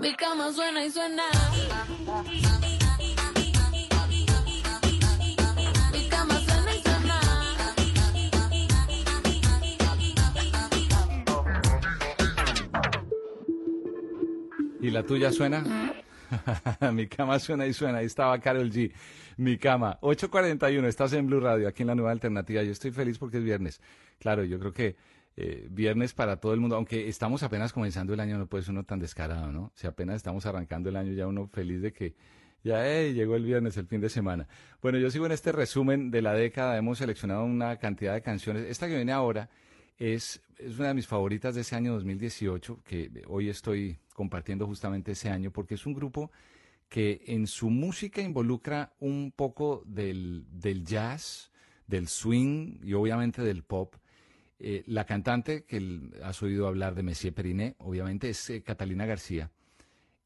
Mi 0.00 0.14
cama 0.14 0.50
suena 0.52 0.84
y 0.84 0.90
suena. 0.90 1.24
Mi 5.92 6.08
cama 6.08 6.40
suena 6.40 6.74
y 6.74 6.82
suena. 6.82 7.20
¿Y 14.80 14.90
la 14.90 15.02
tuya 15.02 15.30
suena? 15.30 15.62
Mi 16.92 17.06
cama 17.06 17.38
suena 17.38 17.66
y 17.66 17.74
suena. 17.74 17.98
Ahí 17.98 18.06
estaba 18.06 18.38
Carol 18.38 18.70
G. 18.70 18.92
Mi 19.36 19.58
cama. 19.58 19.98
8.41. 20.00 20.86
Estás 20.86 21.12
en 21.12 21.26
Blue 21.26 21.40
Radio, 21.40 21.68
aquí 21.68 21.82
en 21.82 21.88
la 21.88 21.94
nueva 21.94 22.12
alternativa. 22.12 22.62
Yo 22.62 22.72
estoy 22.72 22.90
feliz 22.90 23.18
porque 23.18 23.36
es 23.36 23.44
viernes. 23.44 23.82
Claro, 24.18 24.44
yo 24.44 24.58
creo 24.58 24.72
que 24.72 24.96
eh, 25.42 25.68
viernes 25.70 26.12
para 26.12 26.36
todo 26.36 26.52
el 26.52 26.60
mundo. 26.60 26.76
Aunque 26.76 27.08
estamos 27.08 27.42
apenas 27.42 27.72
comenzando 27.72 28.12
el 28.12 28.20
año, 28.20 28.36
no 28.36 28.46
puede 28.46 28.62
ser 28.62 28.72
uno 28.72 28.84
tan 28.84 28.98
descarado, 28.98 29.50
¿no? 29.50 29.72
Si 29.74 29.86
apenas 29.86 30.16
estamos 30.16 30.44
arrancando 30.44 30.90
el 30.90 30.96
año, 30.96 31.14
ya 31.14 31.26
uno 31.26 31.46
feliz 31.46 31.80
de 31.80 31.94
que 31.94 32.14
ya 32.62 32.84
llegó 32.84 33.36
el 33.36 33.44
viernes, 33.44 33.74
el 33.78 33.86
fin 33.86 34.02
de 34.02 34.10
semana. 34.10 34.46
Bueno, 34.82 34.98
yo 34.98 35.10
sigo 35.10 35.24
en 35.24 35.32
este 35.32 35.50
resumen 35.50 36.10
de 36.10 36.20
la 36.20 36.34
década. 36.34 36.76
Hemos 36.76 36.98
seleccionado 36.98 37.44
una 37.44 37.78
cantidad 37.78 38.12
de 38.12 38.20
canciones. 38.20 38.66
Esta 38.68 38.86
que 38.86 38.96
viene 38.96 39.12
ahora 39.12 39.48
es, 39.96 40.42
una 40.78 40.88
de 40.88 40.94
mis 40.94 41.06
favoritas 41.06 41.54
de 41.54 41.62
ese 41.62 41.74
año 41.74 41.94
2018, 41.94 42.82
que 42.84 43.10
hoy 43.26 43.48
estoy 43.48 43.98
compartiendo 44.12 44.66
justamente 44.66 45.12
ese 45.12 45.30
año, 45.30 45.50
porque 45.50 45.76
es 45.76 45.86
un 45.86 45.94
grupo 45.94 46.30
que 46.90 47.22
en 47.28 47.46
su 47.46 47.70
música 47.70 48.20
involucra 48.20 48.92
un 49.00 49.32
poco 49.34 49.82
del 49.86 50.44
jazz, 50.84 51.50
del 51.86 52.08
swing 52.08 52.76
y 52.82 52.92
obviamente 52.92 53.40
del 53.40 53.62
pop. 53.62 53.94
Eh, 54.62 54.84
la 54.86 55.06
cantante 55.06 55.64
que 55.64 56.10
has 56.22 56.42
oído 56.42 56.68
hablar 56.68 56.94
de 56.94 57.02
Messier 57.02 57.32
Periné, 57.32 57.76
obviamente, 57.78 58.28
es 58.28 58.50
eh, 58.50 58.62
Catalina 58.62 59.06
García. 59.06 59.50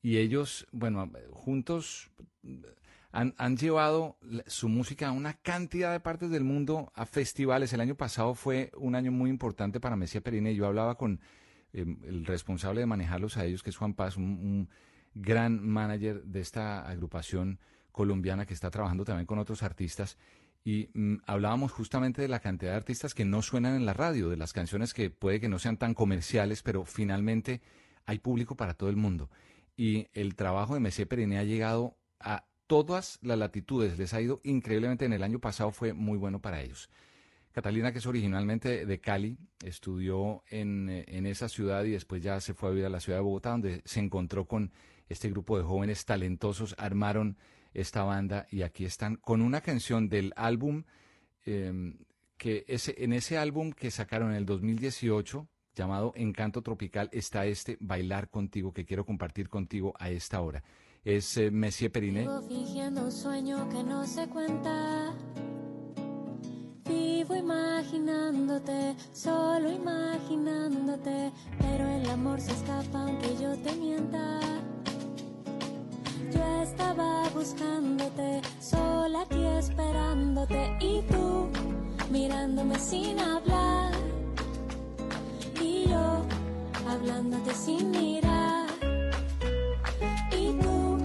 Y 0.02 0.18
ellos, 0.18 0.66
bueno, 0.72 1.08
juntos 1.30 2.10
mm, 2.42 2.64
han, 3.12 3.34
han 3.38 3.56
llevado 3.56 4.18
su 4.48 4.68
música 4.68 5.06
a 5.06 5.12
una 5.12 5.34
cantidad 5.34 5.92
de 5.92 6.00
partes 6.00 6.30
del 6.30 6.42
mundo, 6.42 6.90
a 6.96 7.06
festivales. 7.06 7.72
El 7.72 7.80
año 7.80 7.94
pasado 7.94 8.34
fue 8.34 8.72
un 8.76 8.96
año 8.96 9.12
muy 9.12 9.30
importante 9.30 9.78
para 9.78 9.94
Messier 9.94 10.20
Periné. 10.20 10.56
Yo 10.56 10.66
hablaba 10.66 10.96
con 10.96 11.20
eh, 11.72 11.86
el 12.02 12.26
responsable 12.26 12.80
de 12.80 12.86
manejarlos 12.86 13.36
a 13.36 13.44
ellos, 13.44 13.62
que 13.62 13.70
es 13.70 13.76
Juan 13.76 13.94
Paz, 13.94 14.16
un, 14.16 14.24
un 14.24 14.68
gran 15.14 15.64
manager 15.64 16.24
de 16.24 16.40
esta 16.40 16.88
agrupación 16.88 17.60
colombiana 17.92 18.46
que 18.46 18.54
está 18.54 18.68
trabajando 18.68 19.04
también 19.04 19.26
con 19.26 19.38
otros 19.38 19.62
artistas. 19.62 20.18
Y 20.64 20.88
mm, 20.94 21.16
hablábamos 21.26 21.72
justamente 21.72 22.22
de 22.22 22.28
la 22.28 22.40
cantidad 22.40 22.72
de 22.72 22.78
artistas 22.78 23.14
que 23.14 23.26
no 23.26 23.42
suenan 23.42 23.76
en 23.76 23.84
la 23.84 23.92
radio, 23.92 24.30
de 24.30 24.38
las 24.38 24.54
canciones 24.54 24.94
que 24.94 25.10
puede 25.10 25.38
que 25.38 25.48
no 25.48 25.58
sean 25.58 25.76
tan 25.76 25.92
comerciales, 25.92 26.62
pero 26.62 26.86
finalmente 26.86 27.60
hay 28.06 28.18
público 28.18 28.56
para 28.56 28.74
todo 28.74 28.88
el 28.88 28.96
mundo. 28.96 29.30
Y 29.76 30.08
el 30.14 30.34
trabajo 30.34 30.74
de 30.74 30.80
Messier 30.80 31.06
Periné 31.06 31.38
ha 31.38 31.44
llegado 31.44 31.98
a 32.18 32.46
todas 32.66 33.18
las 33.20 33.38
latitudes, 33.38 33.98
les 33.98 34.14
ha 34.14 34.22
ido 34.22 34.40
increíblemente. 34.42 35.04
En 35.04 35.12
el 35.12 35.22
año 35.22 35.38
pasado 35.38 35.70
fue 35.70 35.92
muy 35.92 36.16
bueno 36.16 36.40
para 36.40 36.62
ellos. 36.62 36.88
Catalina, 37.52 37.92
que 37.92 37.98
es 37.98 38.06
originalmente 38.06 38.86
de 38.86 39.00
Cali, 39.00 39.38
estudió 39.62 40.42
en, 40.48 40.88
eh, 40.88 41.04
en 41.08 41.26
esa 41.26 41.48
ciudad 41.48 41.84
y 41.84 41.90
después 41.90 42.22
ya 42.22 42.40
se 42.40 42.54
fue 42.54 42.70
a 42.70 42.72
vivir 42.72 42.86
a 42.86 42.90
la 42.90 43.00
ciudad 43.00 43.18
de 43.18 43.22
Bogotá, 43.22 43.50
donde 43.50 43.82
se 43.84 44.00
encontró 44.00 44.46
con 44.46 44.72
este 45.08 45.28
grupo 45.28 45.58
de 45.58 45.64
jóvenes 45.64 46.04
talentosos, 46.04 46.74
armaron 46.78 47.36
esta 47.74 48.04
banda 48.04 48.46
y 48.50 48.62
aquí 48.62 48.84
están 48.84 49.16
con 49.16 49.42
una 49.42 49.60
canción 49.60 50.08
del 50.08 50.32
álbum, 50.36 50.84
eh, 51.44 51.94
que 52.38 52.64
ese, 52.68 52.94
en 52.98 53.12
ese 53.12 53.36
álbum 53.36 53.72
que 53.72 53.90
sacaron 53.90 54.30
en 54.30 54.36
el 54.36 54.46
2018, 54.46 55.46
llamado 55.74 56.12
Encanto 56.16 56.62
Tropical, 56.62 57.08
está 57.12 57.46
este 57.46 57.76
Bailar 57.80 58.30
Contigo, 58.30 58.72
que 58.72 58.84
quiero 58.84 59.04
compartir 59.04 59.48
contigo 59.48 59.94
a 59.98 60.10
esta 60.10 60.40
hora. 60.40 60.62
Es 61.04 61.36
eh, 61.36 61.50
Messier 61.50 61.92
Periné. 61.92 62.20
Vivo 62.20 62.42
fingiendo 62.48 63.04
un 63.04 63.12
sueño 63.12 63.68
que 63.68 63.82
no 63.82 64.06
se 64.06 64.26
cuenta. 64.28 65.14
Vivo 66.86 67.36
imaginándote, 67.36 68.96
solo 69.12 69.70
imaginándote. 69.70 71.32
Pero 71.60 71.88
el 71.88 72.08
amor 72.08 72.40
se 72.40 72.52
escapa 72.52 73.02
aunque 73.02 73.36
yo 73.40 73.56
te 73.58 73.74
mienta. 73.76 74.53
Estaba 76.62 77.28
buscándote, 77.30 78.40
sola 78.60 79.22
aquí 79.22 79.44
esperándote. 79.58 80.76
Y 80.80 81.02
tú 81.10 81.48
mirándome 82.10 82.78
sin 82.78 83.18
hablar. 83.18 83.92
Y 85.60 85.88
yo 85.88 86.22
hablándote 86.88 87.54
sin 87.54 87.90
mirar. 87.90 88.68
Y 90.30 90.52
tú 90.62 90.98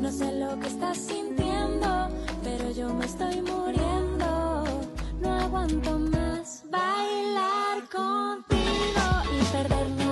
no 0.00 0.10
sé 0.10 0.32
lo 0.32 0.58
que 0.60 0.66
estás 0.68 0.98
sintiendo, 0.98 2.08
pero 2.42 2.70
yo 2.70 2.92
me 2.94 3.06
estoy 3.06 3.40
muriendo. 3.42 4.64
No 5.20 5.32
aguanto 5.32 5.98
más 5.98 6.64
bailar 6.70 7.76
contigo 7.90 9.04
y 9.34 9.44
perdernos 9.52 10.03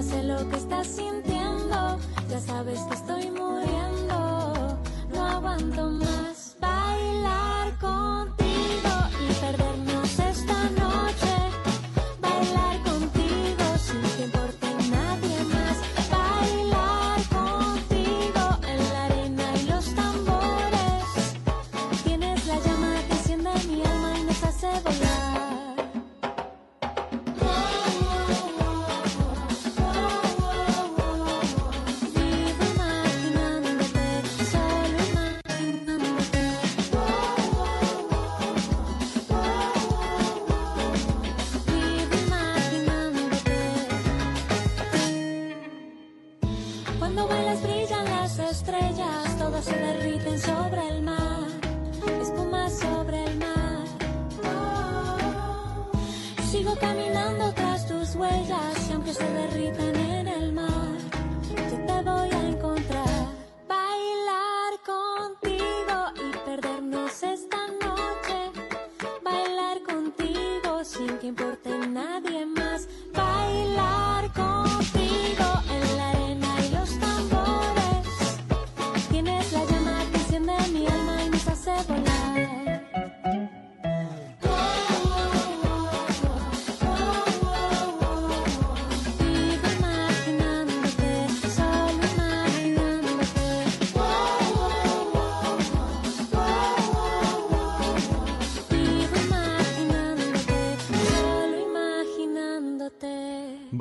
Ya 0.00 0.06
sé 0.06 0.22
lo 0.22 0.48
que 0.48 0.56
estás 0.56 0.86
sintiendo, 0.86 1.98
ya 2.30 2.40
sabes 2.40 2.80
que 2.88 2.94
estoy 2.94 3.30
muriendo. 3.32 4.78
No 5.12 5.26
aguanto 5.26 5.90
más 5.90 6.56
bailar 6.58 7.78
contigo. 7.78 8.49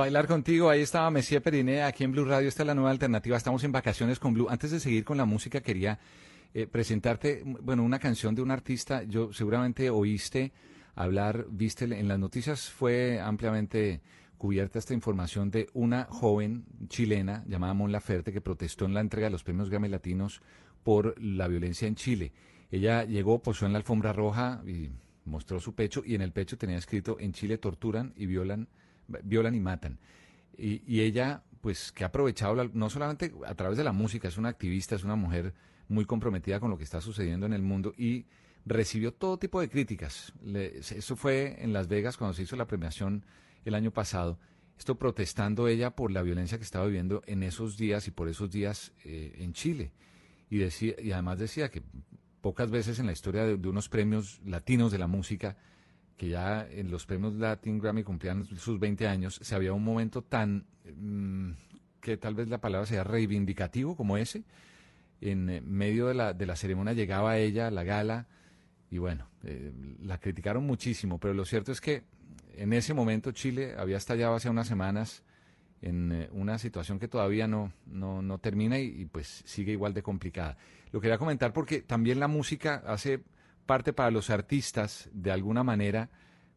Bailar 0.09 0.25
contigo, 0.25 0.71
ahí 0.71 0.81
estaba 0.81 1.11
Messier 1.11 1.39
Periné, 1.39 1.83
aquí 1.83 2.03
en 2.03 2.11
Blue 2.11 2.25
Radio, 2.25 2.47
esta 2.47 2.63
es 2.63 2.67
la 2.67 2.73
nueva 2.73 2.89
alternativa, 2.89 3.37
estamos 3.37 3.63
en 3.63 3.71
vacaciones 3.71 4.17
con 4.17 4.33
Blue. 4.33 4.47
Antes 4.49 4.71
de 4.71 4.79
seguir 4.79 5.05
con 5.05 5.17
la 5.17 5.25
música, 5.25 5.61
quería 5.61 5.99
eh, 6.51 6.65
presentarte, 6.65 7.43
bueno, 7.45 7.83
una 7.83 7.99
canción 7.99 8.33
de 8.33 8.41
un 8.41 8.49
artista, 8.49 9.03
yo 9.03 9.31
seguramente 9.31 9.91
oíste 9.91 10.51
hablar, 10.95 11.45
viste 11.51 11.85
en 11.85 12.07
las 12.07 12.17
noticias, 12.17 12.71
fue 12.71 13.19
ampliamente 13.19 14.01
cubierta 14.39 14.79
esta 14.79 14.95
información 14.95 15.51
de 15.51 15.69
una 15.73 16.05
joven 16.05 16.65
chilena 16.87 17.43
llamada 17.45 17.75
Mon 17.75 17.91
Laferte 17.91 18.33
que 18.33 18.41
protestó 18.41 18.85
en 18.85 18.95
la 18.95 19.01
entrega 19.01 19.27
de 19.27 19.31
los 19.31 19.43
premios 19.43 19.69
Grammy 19.69 19.89
Latinos 19.89 20.41
por 20.83 21.21
la 21.21 21.47
violencia 21.47 21.87
en 21.87 21.93
Chile. 21.93 22.33
Ella 22.71 23.03
llegó, 23.03 23.43
posó 23.43 23.67
en 23.67 23.73
la 23.73 23.77
alfombra 23.77 24.11
roja 24.11 24.63
y 24.65 24.89
mostró 25.25 25.59
su 25.59 25.75
pecho 25.75 26.01
y 26.03 26.15
en 26.15 26.21
el 26.21 26.31
pecho 26.31 26.57
tenía 26.57 26.79
escrito 26.79 27.17
en 27.19 27.31
Chile 27.31 27.59
torturan 27.59 28.11
y 28.17 28.25
violan, 28.25 28.69
violan 29.23 29.55
y 29.55 29.59
matan. 29.59 29.99
Y, 30.57 30.81
y 30.85 31.01
ella, 31.01 31.43
pues, 31.61 31.91
que 31.91 32.03
ha 32.03 32.07
aprovechado, 32.07 32.55
la- 32.55 32.69
no 32.73 32.89
solamente 32.89 33.33
a 33.45 33.55
través 33.55 33.77
de 33.77 33.83
la 33.83 33.91
música, 33.91 34.27
es 34.27 34.37
una 34.37 34.49
activista, 34.49 34.95
es 34.95 35.03
una 35.03 35.15
mujer 35.15 35.53
muy 35.87 36.05
comprometida 36.05 36.59
con 36.59 36.69
lo 36.69 36.77
que 36.77 36.83
está 36.83 37.01
sucediendo 37.01 37.45
en 37.45 37.53
el 37.53 37.61
mundo 37.61 37.93
y 37.97 38.25
recibió 38.65 39.13
todo 39.13 39.39
tipo 39.39 39.59
de 39.61 39.69
críticas. 39.69 40.33
Eso 40.53 41.15
fue 41.15 41.57
en 41.63 41.73
Las 41.73 41.87
Vegas 41.87 42.17
cuando 42.17 42.33
se 42.33 42.43
hizo 42.43 42.55
la 42.55 42.67
premiación 42.67 43.25
el 43.65 43.73
año 43.73 43.91
pasado. 43.91 44.37
Esto 44.77 44.95
protestando 44.95 45.67
ella 45.67 45.95
por 45.95 46.11
la 46.11 46.21
violencia 46.21 46.57
que 46.57 46.63
estaba 46.63 46.85
viviendo 46.85 47.21
en 47.25 47.43
esos 47.43 47.77
días 47.77 48.07
y 48.07 48.11
por 48.11 48.29
esos 48.29 48.51
días 48.51 48.93
eh, 49.03 49.35
en 49.39 49.53
Chile. 49.53 49.91
Y, 50.49 50.57
decía, 50.57 50.93
y 51.01 51.11
además 51.11 51.39
decía 51.39 51.69
que 51.69 51.81
pocas 52.41 52.69
veces 52.69 52.99
en 52.99 53.05
la 53.05 53.11
historia 53.11 53.43
de, 53.43 53.57
de 53.57 53.67
unos 53.67 53.89
premios 53.89 54.39
latinos 54.45 54.91
de 54.91 54.97
la 54.97 55.07
música, 55.07 55.57
que 56.19 56.27
ya 56.27 56.67
en 56.69 56.91
los 56.91 57.05
premios 57.05 57.35
Latin 57.35 57.79
Grammy 57.79 58.03
cumplían 58.03 58.43
sus 58.43 58.77
20 58.77 59.07
años, 59.07 59.39
se 59.41 59.55
había 59.55 59.71
un 59.71 59.85
momento 59.85 60.21
tan, 60.21 60.65
mm, 60.83 61.51
que 62.01 62.17
tal 62.17 62.35
vez 62.35 62.49
la 62.49 62.59
palabra 62.59 62.85
sea 62.85 63.05
reivindicativo 63.05 63.95
como 63.95 64.17
ese. 64.17 64.43
En 65.21 65.49
eh, 65.49 65.61
medio 65.61 66.07
de 66.07 66.15
la, 66.15 66.33
de 66.33 66.45
la 66.45 66.57
ceremonia 66.57 66.91
llegaba 66.91 67.37
ella 67.37 67.71
la 67.71 67.85
gala 67.85 68.27
y 68.91 68.97
bueno, 68.97 69.29
eh, 69.45 69.71
la 70.01 70.17
criticaron 70.17 70.65
muchísimo, 70.65 71.19
pero 71.19 71.33
lo 71.33 71.45
cierto 71.45 71.71
es 71.71 71.79
que 71.79 72.03
en 72.53 72.73
ese 72.73 72.93
momento 72.93 73.31
Chile 73.31 73.75
había 73.77 73.95
estallado 73.95 74.35
hace 74.35 74.49
unas 74.49 74.67
semanas 74.67 75.23
en 75.81 76.11
eh, 76.11 76.29
una 76.33 76.57
situación 76.57 76.99
que 76.99 77.07
todavía 77.07 77.47
no, 77.47 77.71
no, 77.85 78.21
no 78.21 78.39
termina 78.39 78.77
y, 78.77 78.87
y, 78.87 79.05
pues 79.05 79.41
sigue 79.45 79.71
igual 79.71 79.93
de 79.93 80.03
complicada. 80.03 80.57
Lo 80.91 80.99
quería 80.99 81.17
comentar 81.17 81.53
porque 81.53 81.81
también 81.81 82.19
la 82.19 82.27
música 82.27 82.83
hace 82.85 83.23
parte 83.69 83.93
para 83.93 84.09
los 84.09 84.31
artistas, 84.31 85.09
de 85.13 85.29
alguna 85.29 85.63
manera, 85.63 86.09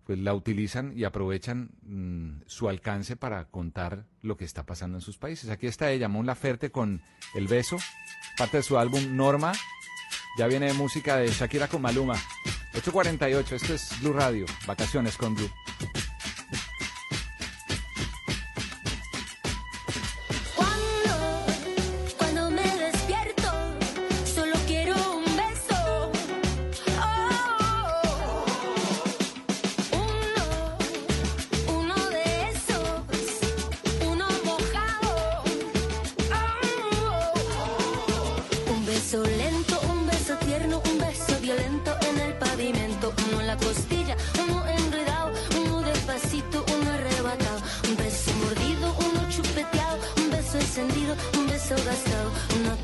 pues 0.07 0.19
la 0.19 0.33
utilizan 0.33 0.95
y 0.97 1.05
aprovechan 1.05 1.73
mm, 1.83 2.45
su 2.47 2.71
alcance 2.71 3.17
para 3.17 3.45
contar 3.51 4.07
lo 4.23 4.39
que 4.39 4.47
está 4.47 4.65
pasando 4.65 4.97
en 4.97 5.03
sus 5.03 5.19
países. 5.19 5.51
Aquí 5.51 5.67
está 5.67 5.91
ella, 5.91 6.09
Mon 6.09 6.25
Laferte 6.25 6.71
con 6.71 7.03
El 7.35 7.49
Beso, 7.49 7.77
parte 8.39 8.57
de 8.57 8.63
su 8.63 8.79
álbum 8.79 9.15
Norma. 9.15 9.53
Ya 10.39 10.47
viene 10.47 10.73
música 10.73 11.19
de 11.19 11.29
Shakira 11.29 11.69
con 11.69 11.83
Maluma. 11.83 12.15
8.48, 12.73 13.53
esto 13.53 13.75
es 13.75 14.01
Blue 14.01 14.15
Radio, 14.15 14.47
vacaciones 14.67 15.19
con 15.19 15.35
Blue. 15.35 15.51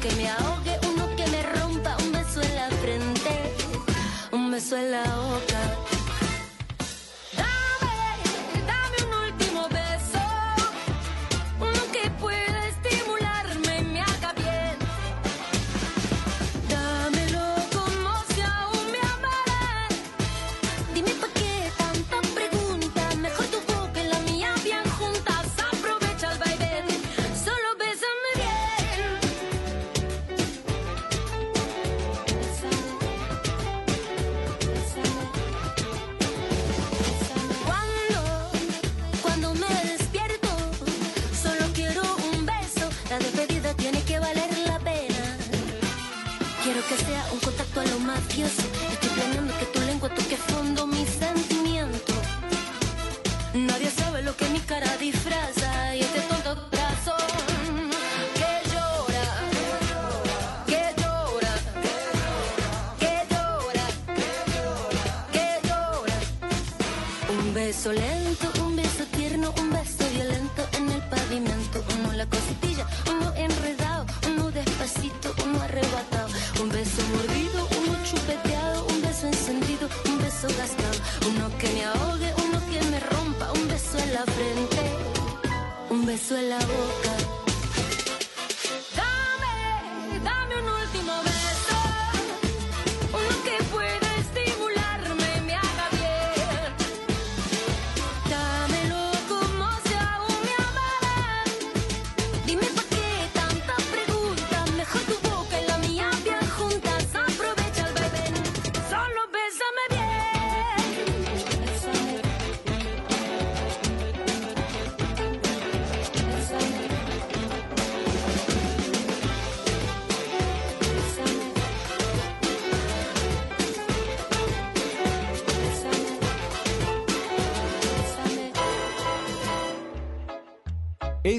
Que 0.00 0.14
me 0.16 0.28
ahogue, 0.28 0.57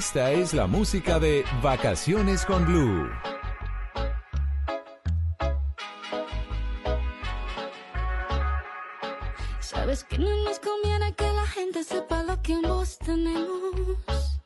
Esta 0.09 0.31
es 0.31 0.55
la 0.55 0.65
música 0.65 1.19
de 1.19 1.45
Vacaciones 1.61 2.43
con 2.43 2.65
Blue. 2.65 3.11
Sabes 9.59 10.03
que 10.05 10.17
no 10.17 10.45
nos 10.45 10.57
conviene 10.57 11.13
que 11.13 11.31
la 11.31 11.45
gente 11.45 11.83
sepa 11.83 12.23
lo 12.23 12.41
que 12.41 12.55
ambos 12.55 12.97
tenemos. 12.97 14.39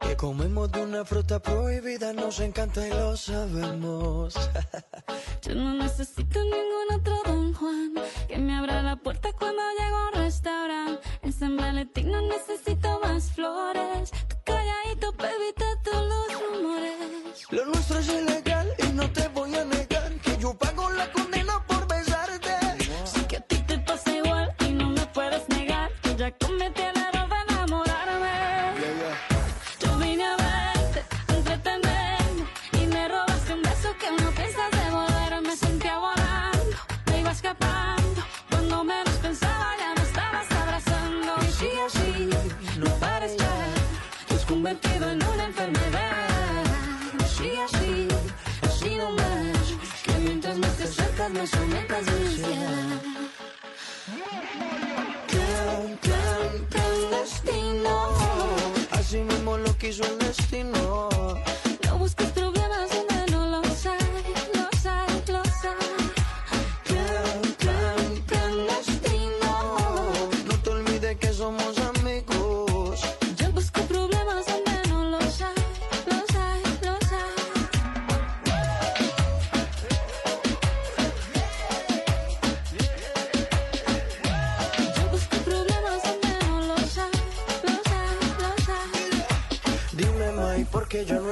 Que 0.00 0.16
comemos 0.16 0.72
de 0.72 0.82
una 0.82 1.04
fruta 1.04 1.38
prohibida, 1.38 2.12
nos 2.12 2.40
encanta 2.40 2.84
y 2.84 2.90
lo 2.90 3.16
sabemos. 3.16 4.34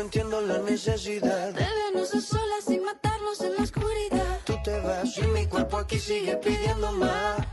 Entiendo 0.07 0.41
la 0.41 0.59
necesidad. 0.59 1.53
De 1.53 1.65
vernos 1.65 2.15
a 2.15 2.21
solas 2.21 2.65
sin 2.65 2.85
matarnos 2.85 3.41
en 3.41 3.57
la 3.57 3.63
oscuridad. 3.63 4.41
Tú 4.45 4.55
te 4.63 4.79
vas 4.81 5.19
y 5.19 5.23
mi 5.23 5.47
cuerpo 5.47 5.79
aquí 5.79 5.99
sigue 5.99 6.37
pidiendo 6.37 6.93
más. 6.93 7.46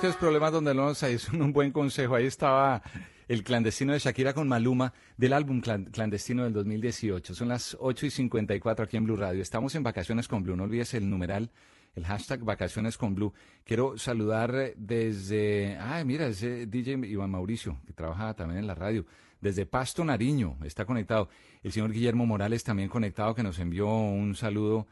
Busques 0.00 0.16
problemas 0.16 0.52
donde 0.52 0.74
no 0.74 0.86
los 0.86 1.02
hay. 1.02 1.14
Es 1.14 1.28
un 1.30 1.52
buen 1.52 1.72
consejo. 1.72 2.14
Ahí 2.14 2.26
estaba 2.26 2.82
el 3.26 3.42
clandestino 3.42 3.92
de 3.92 3.98
Shakira 3.98 4.32
con 4.32 4.46
Maluma 4.46 4.92
del 5.16 5.32
álbum 5.32 5.60
Clan- 5.60 5.90
Clandestino 5.90 6.44
del 6.44 6.52
2018. 6.52 7.34
Son 7.34 7.48
las 7.48 7.76
8 7.80 8.06
y 8.06 8.10
54 8.10 8.84
aquí 8.84 8.96
en 8.96 9.04
Blue 9.04 9.16
Radio. 9.16 9.42
Estamos 9.42 9.74
en 9.74 9.82
Vacaciones 9.82 10.28
con 10.28 10.44
Blue. 10.44 10.54
No 10.56 10.64
olvides 10.64 10.94
el 10.94 11.10
numeral, 11.10 11.50
el 11.96 12.04
hashtag 12.04 12.44
Vacaciones 12.44 12.96
con 12.96 13.16
Blue. 13.16 13.32
Quiero 13.64 13.98
saludar 13.98 14.72
desde. 14.76 15.76
Ay, 15.80 16.04
mira, 16.04 16.26
ese 16.28 16.66
DJ 16.66 16.92
Iván 17.08 17.30
Mauricio, 17.30 17.78
que 17.86 17.92
trabaja 17.92 18.34
también 18.34 18.60
en 18.60 18.66
la 18.68 18.76
radio. 18.76 19.04
Desde 19.40 19.66
Pasto 19.66 20.04
Nariño 20.04 20.58
está 20.64 20.84
conectado. 20.84 21.28
El 21.64 21.72
señor 21.72 21.92
Guillermo 21.92 22.24
Morales 22.24 22.62
también 22.62 22.88
conectado, 22.88 23.34
que 23.34 23.42
nos 23.42 23.58
envió 23.58 23.88
un 23.88 24.36
saludo 24.36 24.86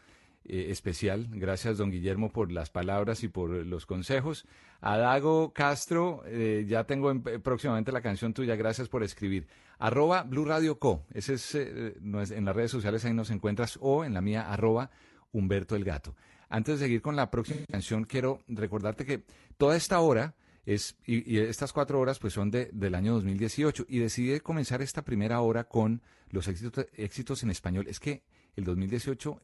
eh, 0.45 0.67
especial. 0.71 1.29
Gracias, 1.31 1.79
don 1.79 1.91
Guillermo, 1.93 2.31
por 2.31 2.51
las 2.51 2.71
palabras 2.71 3.23
y 3.25 3.29
por 3.29 3.51
los 3.51 3.87
consejos. 3.87 4.47
A 4.81 4.97
Dago 4.99 5.53
Castro, 5.53 6.23
eh, 6.27 6.65
ya 6.69 6.85
tengo 6.85 7.11
en- 7.11 7.23
eh, 7.27 7.39
próximamente 7.39 7.93
la 7.93 8.01
canción 8.03 8.33
tuya. 8.35 8.57
Gracias 8.57 8.89
por 8.89 9.03
escribir. 9.03 9.47
Arroba 9.79 10.23
Blue 10.23 10.45
Radio 10.45 10.79
Co. 10.79 11.05
Ese 11.13 11.35
es, 11.35 11.55
eh, 11.55 11.95
en 12.01 12.45
las 12.45 12.57
redes 12.57 12.71
sociales, 12.71 13.05
ahí 13.05 13.13
nos 13.13 13.31
encuentras. 13.31 13.79
O 13.81 14.05
en 14.05 14.15
la 14.15 14.21
mía, 14.21 14.51
arroba 14.51 14.91
Humberto 15.33 15.77
el 15.77 15.85
Gato. 15.85 16.15
Antes 16.49 16.79
de 16.79 16.87
seguir 16.87 17.03
con 17.03 17.17
la 17.17 17.31
próxima 17.31 17.61
canción, 17.71 18.05
quiero 18.05 18.39
recordarte 18.49 19.05
que 19.05 19.25
toda 19.57 19.77
esta 19.77 19.99
hora 20.01 20.35
es, 20.65 20.97
y, 21.05 21.39
estas 21.39 21.73
cuatro 21.73 22.01
horas 22.01 22.19
pues 22.19 22.33
son 22.33 22.51
de, 22.51 22.71
del 22.73 22.95
año 22.95 23.15
2018 23.15 23.87
y 23.89 23.99
decidí 23.99 24.39
comenzar 24.41 24.83
esta 24.83 25.03
primera 25.03 25.41
hora 25.41 25.65
con 25.65 26.03
los 26.31 26.49
éxitos, 26.49 26.87
éxitos 26.95 27.43
en 27.43 27.51
español. 27.51 27.87
Es 27.89 28.01
que 28.01 28.23
el 28.57 28.65
2018 28.65 29.41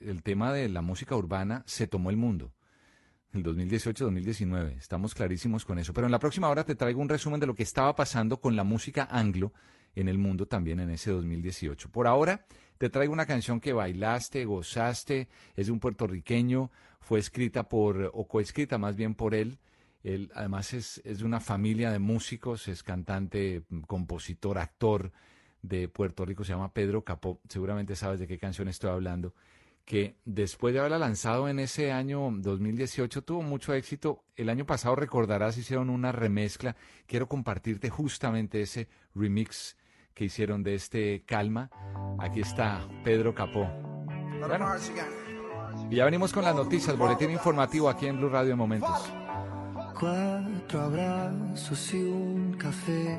el 0.00 0.22
tema 0.22 0.52
de 0.52 0.68
la 0.68 0.82
música 0.82 1.14
urbana 1.16 1.62
se 1.66 1.86
tomó 1.86 2.10
el 2.10 2.16
mundo. 2.16 2.52
el 3.34 3.44
2018-2019. 3.44 4.76
Estamos 4.78 5.14
clarísimos 5.14 5.64
con 5.64 5.78
eso. 5.78 5.92
Pero 5.92 6.06
en 6.06 6.12
la 6.12 6.18
próxima 6.18 6.48
hora 6.48 6.64
te 6.64 6.74
traigo 6.74 7.00
un 7.00 7.08
resumen 7.08 7.40
de 7.40 7.46
lo 7.46 7.54
que 7.54 7.62
estaba 7.62 7.94
pasando 7.94 8.40
con 8.40 8.56
la 8.56 8.64
música 8.64 9.08
anglo 9.10 9.52
en 9.94 10.08
el 10.08 10.18
mundo 10.18 10.46
también 10.46 10.80
en 10.80 10.90
ese 10.90 11.10
2018. 11.10 11.90
Por 11.90 12.06
ahora, 12.06 12.44
te 12.78 12.90
traigo 12.90 13.12
una 13.12 13.26
canción 13.26 13.60
que 13.60 13.72
bailaste, 13.72 14.44
gozaste, 14.44 15.28
es 15.56 15.66
de 15.66 15.72
un 15.72 15.80
puertorriqueño, 15.80 16.70
fue 17.00 17.18
escrita 17.18 17.68
por, 17.68 18.10
o 18.14 18.26
coescrita 18.26 18.78
más 18.78 18.96
bien 18.96 19.14
por 19.14 19.34
él. 19.34 19.58
Él 20.02 20.30
además 20.34 20.72
es, 20.72 21.02
es 21.04 21.18
de 21.18 21.24
una 21.24 21.40
familia 21.40 21.90
de 21.90 21.98
músicos, 21.98 22.68
es 22.68 22.82
cantante, 22.82 23.64
compositor, 23.86 24.58
actor 24.58 25.12
de 25.62 25.88
Puerto 25.88 26.24
Rico, 26.24 26.44
se 26.44 26.52
llama 26.52 26.72
Pedro 26.72 27.04
Capó. 27.04 27.40
Seguramente 27.48 27.96
sabes 27.96 28.18
de 28.18 28.26
qué 28.26 28.38
canción 28.38 28.68
estoy 28.68 28.90
hablando 28.90 29.34
que 29.90 30.14
después 30.24 30.72
de 30.72 30.78
haberla 30.78 31.00
lanzado 31.00 31.48
en 31.48 31.58
ese 31.58 31.90
año 31.90 32.30
2018 32.30 33.22
tuvo 33.22 33.42
mucho 33.42 33.74
éxito. 33.74 34.22
El 34.36 34.48
año 34.48 34.64
pasado 34.64 34.94
recordarás 34.94 35.58
hicieron 35.58 35.90
una 35.90 36.12
remezcla. 36.12 36.76
Quiero 37.08 37.26
compartirte 37.26 37.90
justamente 37.90 38.62
ese 38.62 38.88
remix 39.16 39.76
que 40.14 40.26
hicieron 40.26 40.62
de 40.62 40.76
este 40.76 41.24
Calma. 41.26 41.70
Aquí 42.20 42.38
está 42.38 42.86
Pedro 43.02 43.34
Capó. 43.34 43.68
Y 45.90 45.96
ya 45.96 46.04
venimos 46.04 46.32
con 46.32 46.44
las 46.44 46.54
noticias, 46.54 46.96
boletín 46.96 47.32
informativo 47.32 47.88
aquí 47.88 48.06
en 48.06 48.16
Blue 48.16 48.28
Radio 48.28 48.52
en 48.52 48.58
momentos. 48.58 49.12
Cuatro 49.98 50.82
abrazos 50.82 51.94
y 51.94 51.96
un 51.96 52.52
café 52.56 53.18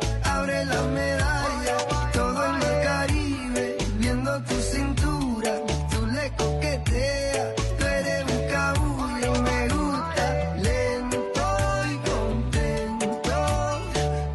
todo 2.13 2.45
en 2.45 2.55
el 2.55 2.83
Caribe, 2.83 3.77
viendo 3.97 4.43
tu 4.43 4.55
cintura, 4.55 5.53
tu 5.91 6.05
le 6.07 6.31
coquetea, 6.35 7.55
tú 7.77 7.85
eres 7.85 8.23
un 8.31 8.47
caudio, 8.49 9.41
me 9.41 9.67
gusta 9.69 10.55
lento, 10.57 11.43
y 11.91 11.95
contento, 12.09 13.37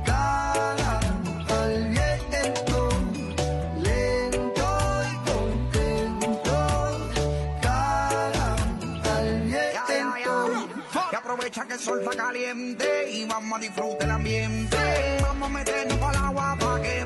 cala, 0.04 1.00
al 1.48 1.88
viento, 1.88 2.88
lento 3.82 4.68
y 5.12 5.30
contento, 5.30 6.56
cala, 7.62 8.56
al 9.16 9.40
viento. 9.42 11.10
que 11.10 11.16
aprovecha 11.16 11.66
que 11.66 11.74
el 11.74 11.80
sol 11.80 12.00
va 12.06 12.14
caliente 12.16 13.10
y 13.12 13.26
mamá 13.26 13.58
disfruta 13.58 14.04
el 14.04 14.10
ambiente 14.10 15.15
meternos 15.48 15.98
para 15.98 16.18
el 16.18 16.24
agua 16.24 16.56
para 16.58 16.82
que 16.82 17.05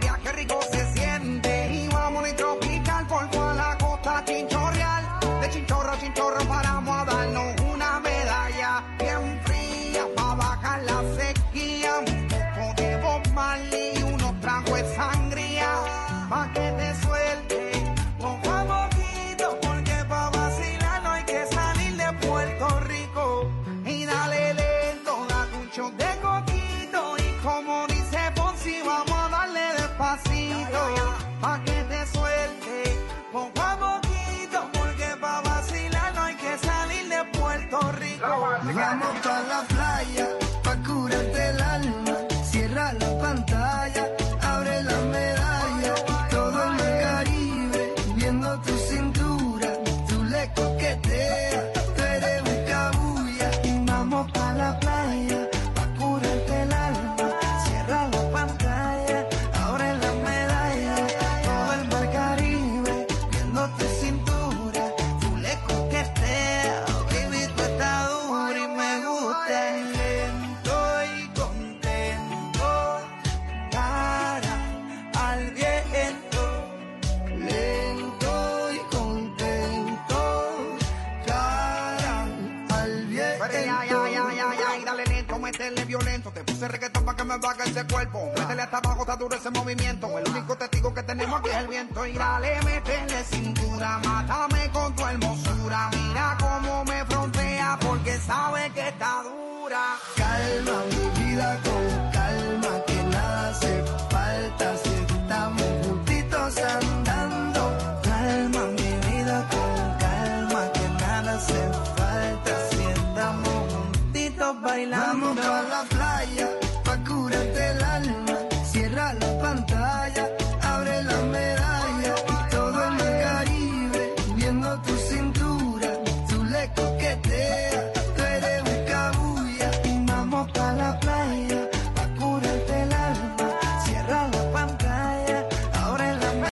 going 92.01 92.17
out. 92.17 92.30